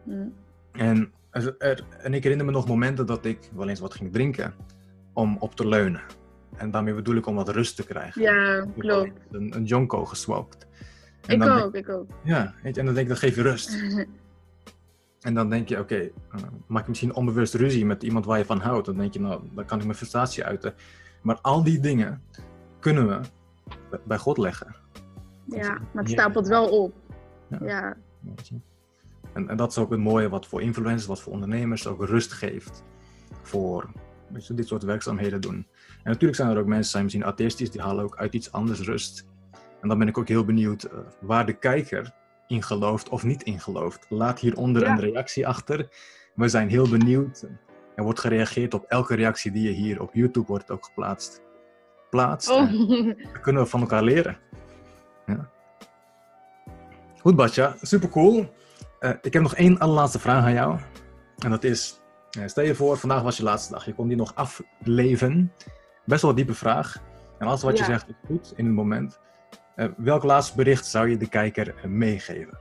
Hm. 0.04 0.28
En, 0.72 1.12
er, 1.30 1.56
er- 1.58 1.84
en 1.98 2.14
ik 2.14 2.22
herinner 2.22 2.46
me 2.46 2.52
nog 2.52 2.68
momenten 2.68 3.06
dat 3.06 3.24
ik 3.24 3.38
wel 3.54 3.68
eens 3.68 3.80
wat 3.80 3.94
ging 3.94 4.12
drinken 4.12 4.54
om 5.12 5.36
op 5.38 5.54
te 5.54 5.68
leunen. 5.68 6.02
En 6.56 6.70
daarmee 6.70 6.94
bedoel 6.94 7.14
ik 7.16 7.26
om 7.26 7.34
wat 7.34 7.48
rust 7.48 7.76
te 7.76 7.84
krijgen. 7.84 8.22
Ja, 8.22 8.66
klopt. 8.78 9.10
Een, 9.30 9.56
een 9.56 9.64
jonko 9.64 10.04
geswoopt. 10.04 10.66
En 11.26 11.34
Ik 11.34 11.38
dan 11.40 11.48
denk- 11.48 11.66
ook, 11.66 11.74
ik 11.74 11.88
ook. 11.88 12.06
ja, 12.22 12.54
weet 12.62 12.74
je, 12.74 12.80
en 12.80 12.86
dan 12.86 12.94
denk 12.94 13.06
ik, 13.06 13.12
dat 13.12 13.18
geeft 13.22 13.36
je 13.36 13.42
rust. 13.42 13.76
En 15.18 15.34
dan 15.34 15.50
denk 15.50 15.68
je, 15.68 15.78
oké, 15.78 15.96
eh, 15.96 16.10
maak 16.66 16.82
je 16.82 16.88
misschien 16.88 17.14
onbewust 17.14 17.54
ruzie 17.54 17.86
met 17.86 18.02
iemand 18.02 18.24
waar 18.24 18.38
je 18.38 18.44
van 18.44 18.60
houdt. 18.60 18.86
Dan 18.86 18.96
denk 18.96 19.12
je, 19.12 19.20
nou, 19.20 19.40
dan 19.54 19.64
kan 19.64 19.78
ik 19.78 19.84
mijn 19.84 19.96
frustratie 19.96 20.44
uiten. 20.44 20.74
Maar 21.22 21.38
al 21.40 21.64
die 21.64 21.80
dingen 21.80 22.22
kunnen 22.80 23.08
we 23.08 23.20
bij- 24.06 24.18
God 24.18 24.38
leggen. 24.38 24.74
ja, 25.44 25.68
maar 25.92 26.02
het 26.02 26.10
stapelt 26.12 26.48
wel 26.48 26.68
op. 26.82 26.94
Ja. 27.60 27.96
En, 29.32 29.48
en 29.48 29.56
dat 29.56 29.70
is 29.70 29.78
ook 29.78 29.90
het 29.90 30.00
mooie 30.00 30.28
wat 30.28 30.46
voor 30.46 30.62
influencers, 30.62 31.06
wat 31.06 31.20
voor 31.20 31.32
ondernemers 31.32 31.86
ook 31.86 32.04
rust 32.04 32.32
geeft. 32.32 32.84
Voor 33.42 33.90
weet 34.32 34.46
je, 34.46 34.54
dit 34.54 34.66
soort 34.68 34.82
werkzaamheden 34.82 35.40
doen. 35.40 35.66
En 35.88 36.10
natuurlijk 36.10 36.34
zijn 36.38 36.50
er 36.50 36.58
ook 36.58 36.66
mensen, 36.66 36.90
zijn 36.90 37.02
misschien 37.02 37.24
atheïstisch, 37.24 37.70
die 37.70 37.80
halen 37.80 38.04
ook 38.04 38.16
uit 38.16 38.34
iets 38.34 38.52
anders 38.52 38.80
rust. 38.80 39.26
En 39.80 39.88
dan 39.88 39.98
ben 39.98 40.08
ik 40.08 40.18
ook 40.18 40.28
heel 40.28 40.44
benieuwd 40.44 40.82
eh, 40.82 40.98
waar 41.20 41.46
de 41.46 41.52
kijker 41.52 42.12
in 42.46 42.62
gelooft 42.62 43.08
of 43.08 43.24
niet 43.24 43.42
in 43.42 43.60
gelooft. 43.60 44.06
Laat 44.08 44.38
hieronder 44.40 44.82
Ja. 44.82 44.90
een 44.90 45.00
reactie 45.00 45.46
achter. 45.46 45.88
We 46.34 46.48
zijn 46.48 46.68
heel 46.68 46.88
benieuwd. 46.88 47.46
Er 47.96 48.04
wordt 48.04 48.20
gereageerd 48.20 48.74
op 48.74 48.84
elke 48.84 49.14
reactie 49.14 49.52
die 49.52 49.62
je 49.62 49.70
hier 49.74 50.00
op 50.02 50.14
YouTube 50.14 50.46
wordt 50.46 50.70
ook 50.70 50.84
geplaatst. 50.84 51.42
Plaatst. 52.10 52.50
oh. 52.50 52.70
Kunnen 53.42 53.62
we 53.62 53.68
van 53.68 53.80
elkaar 53.80 54.02
leren. 54.02 54.38
Ja. 55.26 55.50
Goed, 57.20 57.36
Batja, 57.36 57.76
super 57.82 58.08
cool. 58.08 58.52
ik 59.22 59.32
heb 59.32 59.42
nog 59.42 59.54
één 59.54 59.78
allerlaatste 59.78 60.18
vraag 60.18 60.44
aan 60.44 60.52
jou. 60.52 60.78
En 61.38 61.50
dat 61.50 61.64
is: 61.64 62.00
eh, 62.00 62.07
stel 62.46 62.64
je 62.64 62.74
voor, 62.74 62.96
vandaag 62.96 63.22
was 63.22 63.36
je 63.36 63.42
laatste 63.42 63.72
dag. 63.72 63.84
Je 63.84 63.94
kon 63.94 64.08
die 64.08 64.16
nog 64.16 64.34
afleven. 64.34 65.52
Best 66.04 66.20
wel 66.22 66.30
een 66.30 66.36
diepe 66.36 66.54
vraag. 66.54 66.96
En 67.38 67.46
alles 67.46 67.62
wat 67.62 67.78
je 67.78 67.84
zegt 67.84 68.08
is 68.08 68.14
goed 68.26 68.52
in 68.56 68.64
het 68.64 68.74
moment. 68.74 69.20
Eh, 69.74 69.86
welk 69.96 70.22
laatste 70.22 70.56
bericht 70.56 70.86
zou 70.86 71.08
je 71.08 71.16
de 71.16 71.28
kijker 71.28 71.74
eh, 71.76 71.84
meegeven? 71.84 72.58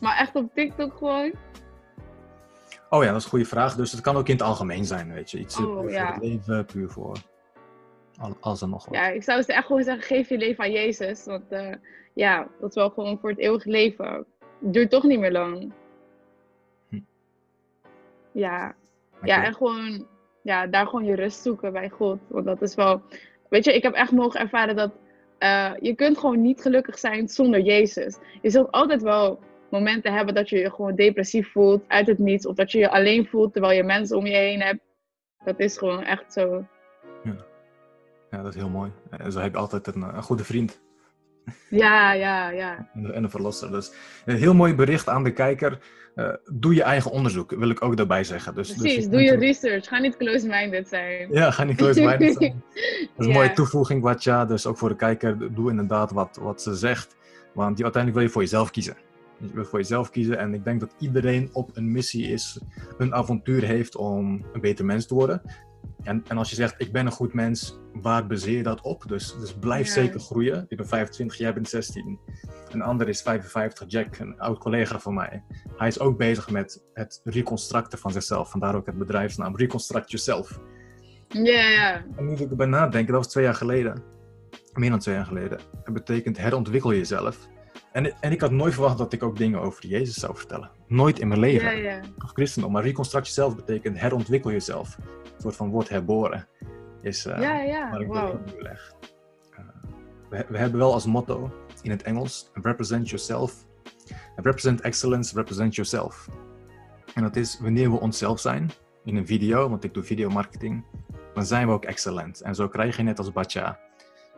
maar 0.00 0.16
echt 0.18 0.34
op 0.34 0.54
TikTok 0.54 0.96
gewoon? 0.96 1.32
Oh 2.90 3.02
ja, 3.02 3.08
dat 3.08 3.16
is 3.18 3.24
een 3.24 3.30
goede 3.30 3.44
vraag. 3.44 3.74
Dus 3.76 3.92
het 3.92 4.00
kan 4.00 4.16
ook 4.16 4.26
in 4.28 4.34
het 4.34 4.42
algemeen 4.42 4.84
zijn, 4.84 5.12
weet 5.12 5.30
je. 5.30 5.38
Iets 5.38 5.58
Oh, 5.60 5.80
puur 5.80 5.90
ja. 5.90 6.04
voor 6.06 6.14
het 6.14 6.22
leven, 6.24 6.64
puur 6.64 6.90
voor 6.90 7.16
al- 8.16 8.36
alles 8.40 8.62
en 8.62 8.68
nog 8.70 8.84
wat. 8.84 8.94
Ja, 8.94 9.06
ik 9.08 9.22
zou 9.22 9.42
ze 9.42 9.52
echt 9.52 9.66
gewoon 9.66 9.82
zeggen, 9.82 10.02
geef 10.04 10.28
je 10.28 10.36
leven 10.38 10.64
aan 10.64 10.70
Jezus. 10.70 11.24
Want 11.24 11.48
eh, 11.48 11.74
ja, 12.14 12.48
dat 12.60 12.68
is 12.68 12.74
wel 12.74 12.90
gewoon 12.90 13.18
voor 13.18 13.30
het 13.30 13.38
eeuwige 13.38 13.70
leven. 13.70 14.26
Het 14.62 14.72
duurt 14.72 14.90
toch 14.90 15.02
niet 15.02 15.18
meer 15.18 15.32
lang. 15.32 15.72
Hm. 16.88 17.00
Ja. 18.32 18.74
Ja, 19.22 19.44
en 19.44 19.54
gewoon, 19.54 20.06
ja, 20.42 20.66
daar 20.66 20.86
gewoon 20.86 21.04
je 21.04 21.14
rust 21.14 21.42
zoeken 21.42 21.72
bij 21.72 21.88
God. 21.88 22.18
Want 22.28 22.44
dat 22.44 22.62
is 22.62 22.74
wel, 22.74 23.02
weet 23.48 23.64
je, 23.64 23.74
ik 23.74 23.82
heb 23.82 23.94
echt 23.94 24.12
mogen 24.12 24.40
ervaren 24.40 24.76
dat 24.76 24.92
eh, 25.38 25.72
je 25.80 25.94
kunt 25.94 26.18
gewoon 26.18 26.40
niet 26.40 26.60
gelukkig 26.60 26.98
zijn 26.98 27.28
zonder 27.28 27.60
Jezus. 27.60 28.18
Je 28.42 28.50
zult 28.50 28.72
altijd 28.72 29.02
wel 29.02 29.38
momenten 29.70 30.12
hebben 30.12 30.34
dat 30.34 30.48
je 30.48 30.58
je 30.58 30.70
gewoon 30.70 30.94
depressief 30.94 31.52
voelt 31.52 31.84
uit 31.88 32.06
het 32.06 32.18
niets. 32.18 32.46
Of 32.46 32.54
dat 32.54 32.72
je 32.72 32.78
je 32.78 32.90
alleen 32.90 33.26
voelt 33.26 33.52
terwijl 33.52 33.76
je 33.76 33.82
mensen 33.82 34.16
om 34.16 34.26
je 34.26 34.36
heen 34.36 34.60
hebt. 34.60 34.80
Dat 35.44 35.58
is 35.58 35.78
gewoon 35.78 36.02
echt 36.02 36.32
zo. 36.32 36.64
Ja, 38.30 38.42
dat 38.42 38.54
is 38.54 38.60
heel 38.60 38.68
mooi. 38.68 38.92
En 39.10 39.32
zo 39.32 39.40
heb 39.40 39.52
je 39.52 39.58
altijd 39.58 39.86
een, 39.86 40.02
een 40.02 40.22
goede 40.22 40.44
vriend. 40.44 40.80
Ja, 41.70 42.12
ja, 42.12 42.50
ja. 42.50 42.88
En 42.94 43.02
de- 43.02 43.12
en 43.12 43.30
verlosser. 43.30 43.70
Dus 43.70 43.92
een 44.24 44.36
heel 44.36 44.54
mooi 44.54 44.74
bericht 44.74 45.08
aan 45.08 45.24
de 45.24 45.32
kijker. 45.32 45.78
Eh, 46.14 46.28
doe 46.52 46.74
je 46.74 46.82
eigen 46.82 47.10
onderzoek, 47.10 47.50
wil 47.50 47.70
ik 47.70 47.82
ook 47.84 47.96
daarbij 47.96 48.24
zeggen. 48.24 48.54
Dus, 48.54 48.68
dus 48.68 48.76
Precies, 48.76 49.04
je 49.04 49.10
doe 49.10 49.20
je 49.20 49.36
research. 49.36 49.86
Ga 49.88 49.98
niet 49.98 50.16
close-minded 50.16 50.88
zijn. 50.88 51.28
Ja, 51.32 51.50
ga 51.50 51.64
niet 51.64 51.76
close-minded 51.76 52.36
zijn. 52.38 52.62
Dat 52.72 52.82
is 53.16 53.26
een 53.26 53.26
Ja. 53.28 53.32
mooie 53.32 53.52
toevoeging, 53.52 54.02
Watja. 54.02 54.44
Dus 54.44 54.66
ook 54.66 54.78
voor 54.78 54.88
de 54.88 54.96
kijker, 54.96 55.54
doe 55.54 55.70
inderdaad 55.70 56.10
wat, 56.12 56.38
wat 56.40 56.62
ze 56.62 56.74
zegt. 56.74 57.16
Want 57.54 57.76
je, 57.78 57.82
uiteindelijk 57.84 58.14
wil 58.14 58.22
je 58.22 58.28
voor 58.28 58.42
jezelf 58.42 58.70
kiezen. 58.70 58.96
Je 59.38 59.48
wil 59.54 59.64
voor 59.64 59.78
jezelf 59.78 60.10
kiezen. 60.10 60.38
En 60.38 60.54
ik 60.54 60.64
denk 60.64 60.80
dat 60.80 60.94
iedereen 60.98 61.48
op 61.52 61.70
een 61.74 61.92
missie 61.92 62.26
is, 62.28 62.60
een 62.98 63.14
avontuur 63.14 63.62
heeft 63.64 63.96
om 63.96 64.44
een 64.52 64.60
beter 64.60 64.84
mens 64.84 65.06
te 65.06 65.14
worden. 65.14 65.42
En, 66.06 66.24
en 66.28 66.38
als 66.38 66.50
je 66.50 66.56
zegt, 66.56 66.74
ik 66.78 66.92
ben 66.92 67.06
een 67.06 67.12
goed 67.12 67.32
mens, 67.32 67.78
waar 67.92 68.26
baseer 68.26 68.56
je 68.56 68.62
dat 68.62 68.80
op? 68.80 69.04
Dus, 69.08 69.36
dus 69.38 69.54
blijf 69.54 69.86
Ja. 69.86 69.92
zeker 69.92 70.20
groeien. 70.20 70.64
Ik 70.68 70.76
ben 70.76 70.88
25, 70.88 71.38
jij 71.38 71.54
bent 71.54 71.68
16. 71.68 72.18
Een 72.70 72.82
ander 72.82 73.08
is 73.08 73.22
55, 73.22 73.90
Jack, 73.90 74.18
een 74.18 74.38
oud 74.40 74.58
collega 74.58 74.98
van 75.00 75.14
mij. 75.14 75.42
Hij 75.76 75.88
is 75.88 76.00
ook 76.00 76.18
bezig 76.18 76.50
met 76.50 76.84
het 76.92 77.20
reconstructen 77.24 77.98
van 77.98 78.10
zichzelf. 78.12 78.50
Vandaar 78.50 78.74
ook 78.74 78.86
het 78.86 78.98
bedrijfsnaam 78.98 79.56
Reconstruct 79.56 80.10
Yourself. 80.10 80.60
Ja, 81.28 81.68
ja. 81.68 82.04
En 82.16 82.26
nu 82.26 82.32
ik 82.34 82.50
erbij 82.50 82.66
nadenken, 82.66 83.12
dat 83.12 83.22
was 83.24 83.32
twee 83.32 83.44
jaar 83.44 83.54
geleden. 83.54 84.02
Meer 84.72 84.90
dan 84.90 84.98
twee 84.98 85.14
jaar 85.14 85.26
geleden. 85.26 85.58
Het 85.84 85.94
betekent 85.94 86.36
herontwikkel 86.38 86.92
jezelf. 86.92 87.48
En, 87.96 88.20
en 88.20 88.32
ik 88.32 88.40
had 88.40 88.50
nooit 88.50 88.72
verwacht 88.72 88.98
dat 88.98 89.12
ik 89.12 89.22
ook 89.22 89.36
dingen 89.36 89.60
over 89.60 89.86
Jezus 89.86 90.14
zou 90.14 90.36
vertellen. 90.36 90.70
Nooit 90.86 91.18
in 91.18 91.28
mijn 91.28 91.40
leven. 91.40 91.76
Ja, 91.76 91.92
ja. 91.92 92.00
Of 92.24 92.30
christendom. 92.32 92.72
Maar 92.72 92.82
reconstruct 92.82 93.26
jezelf 93.26 93.56
betekent 93.56 94.00
herontwikkel 94.00 94.50
jezelf. 94.50 94.96
Een 94.98 95.40
soort 95.40 95.56
van 95.56 95.70
word 95.70 95.88
herboren. 95.88 96.48
Is 97.02 97.26
uh, 97.26 97.40
Ja, 97.40 97.60
ja. 97.60 97.90
waar 97.90 98.00
ik 98.00 98.06
Wow. 98.06 98.46
nu 98.46 98.62
leg. 98.62 98.92
Uh, 99.52 99.58
we, 100.30 100.46
we 100.48 100.58
hebben 100.58 100.78
wel 100.78 100.92
als 100.92 101.06
motto 101.06 101.52
in 101.82 101.90
het 101.90 102.02
Engels: 102.02 102.50
represent 102.52 103.08
yourself. 103.08 103.66
Represent 104.36 104.80
excellence, 104.80 105.34
represent 105.34 105.74
yourself. 105.74 106.28
En 107.14 107.22
dat 107.22 107.36
is 107.36 107.58
wanneer 107.60 107.90
we 107.90 108.00
onszelf 108.00 108.40
zijn 108.40 108.70
in 109.04 109.16
een 109.16 109.26
video, 109.26 109.68
want 109.68 109.84
ik 109.84 109.94
doe 109.94 110.02
videomarketing, 110.02 110.84
dan 111.34 111.46
zijn 111.46 111.66
we 111.66 111.72
ook 111.72 111.84
excellent. 111.84 112.40
En 112.40 112.54
zo 112.54 112.68
krijg 112.68 112.96
je 112.96 113.02
net 113.02 113.18
als 113.18 113.32
Batja 113.32 113.78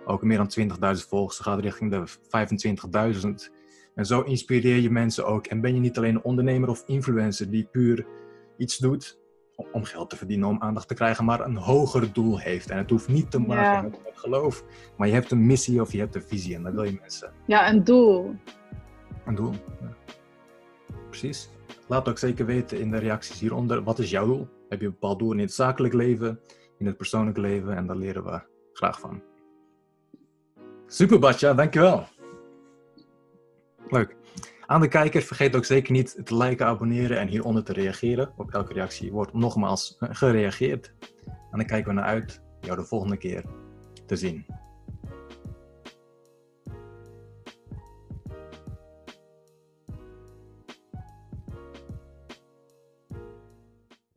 ook 0.04 0.22
meer 0.22 0.36
dan 0.36 0.48
20.000 0.48 1.08
volgers. 1.08 1.36
Ze 1.36 1.42
gaat 1.42 1.60
richting 1.60 1.90
de 1.90 2.02
25.000. 3.48 3.50
En 3.94 4.06
zo 4.06 4.20
inspireer 4.20 4.76
je 4.80 4.90
mensen 4.90 5.26
ook. 5.26 5.46
En 5.46 5.60
ben 5.60 5.74
je 5.74 5.80
niet 5.80 5.98
alleen 5.98 6.14
een 6.14 6.22
ondernemer 6.22 6.68
of 6.68 6.82
influencer 6.86 7.50
die 7.50 7.64
puur 7.72 8.06
iets 8.56 8.78
doet 8.78 9.18
om- 9.72 9.84
geld 9.84 10.10
te 10.10 10.16
verdienen, 10.16 10.48
om 10.48 10.60
aandacht 10.62 10.88
te 10.88 10.94
krijgen, 10.94 11.24
maar 11.24 11.40
een 11.44 11.56
hoger 11.56 12.12
doel 12.12 12.38
heeft. 12.38 12.70
En 12.70 12.76
het 12.78 12.90
hoeft 12.90 13.08
niet 13.08 13.30
te 13.30 13.38
maken 13.38 13.62
Ja. 13.64 13.82
met 13.82 14.00
geloof, 14.14 14.64
maar 14.96 15.08
je 15.08 15.14
hebt 15.14 15.30
een 15.30 15.46
missie 15.46 15.80
of 15.80 15.92
je 15.92 15.98
hebt 15.98 16.14
een 16.14 16.22
visie. 16.22 16.54
En 16.54 16.62
dat 16.62 16.72
wil 16.72 16.82
je 16.84 16.98
mensen 17.00 17.32
Ja, 17.46 17.70
een 17.70 17.84
doel. 17.84 18.34
een 19.24 19.34
doel. 19.34 19.52
Ja. 19.80 19.94
Precies. 21.08 21.50
Laat 21.86 22.08
ook 22.08 22.18
zeker 22.18 22.46
weten 22.46 22.80
in 22.80 22.90
de 22.90 22.98
reacties 22.98 23.40
hieronder. 23.40 23.82
Wat 23.82 23.98
is 23.98 24.10
jouw 24.10 24.26
doel? 24.26 24.48
Heb 24.68 24.80
je 24.80 24.86
een 24.86 24.92
bepaald 24.92 25.18
doel 25.18 25.32
in 25.32 25.38
het 25.38 25.52
zakelijk 25.52 25.94
leven, 25.94 26.40
in 26.78 26.86
het 26.86 26.96
persoonlijk 26.96 27.36
leven? 27.36 27.76
En 27.76 27.86
daar 27.86 27.96
leren 27.96 28.24
we 28.24 28.40
graag 28.72 29.00
van. 29.00 29.22
Super, 30.90 31.18
Batja. 31.18 31.54
Dankjewel. 31.54 32.06
Leuk. 33.88 34.16
Aan 34.66 34.80
de 34.80 34.88
kijker, 34.88 35.22
vergeet 35.22 35.56
ook 35.56 35.64
zeker 35.64 35.92
niet 35.92 36.20
te 36.24 36.36
liken, 36.36 36.66
abonneren 36.66 37.18
en 37.18 37.28
hieronder 37.28 37.64
te 37.64 37.72
reageren. 37.72 38.32
Op 38.36 38.50
elke 38.52 38.72
reactie 38.72 39.12
wordt 39.12 39.32
nogmaals 39.32 39.96
eh, 39.98 40.08
gereageerd. 40.12 40.92
En 41.26 41.58
dan 41.58 41.66
kijken 41.66 41.88
we 41.88 42.00
naar 42.00 42.08
uit 42.08 42.40
jou 42.60 42.76
de 42.76 42.84
volgende 42.84 43.16
keer 43.16 43.44
te 44.06 44.16
zien. 44.16 44.46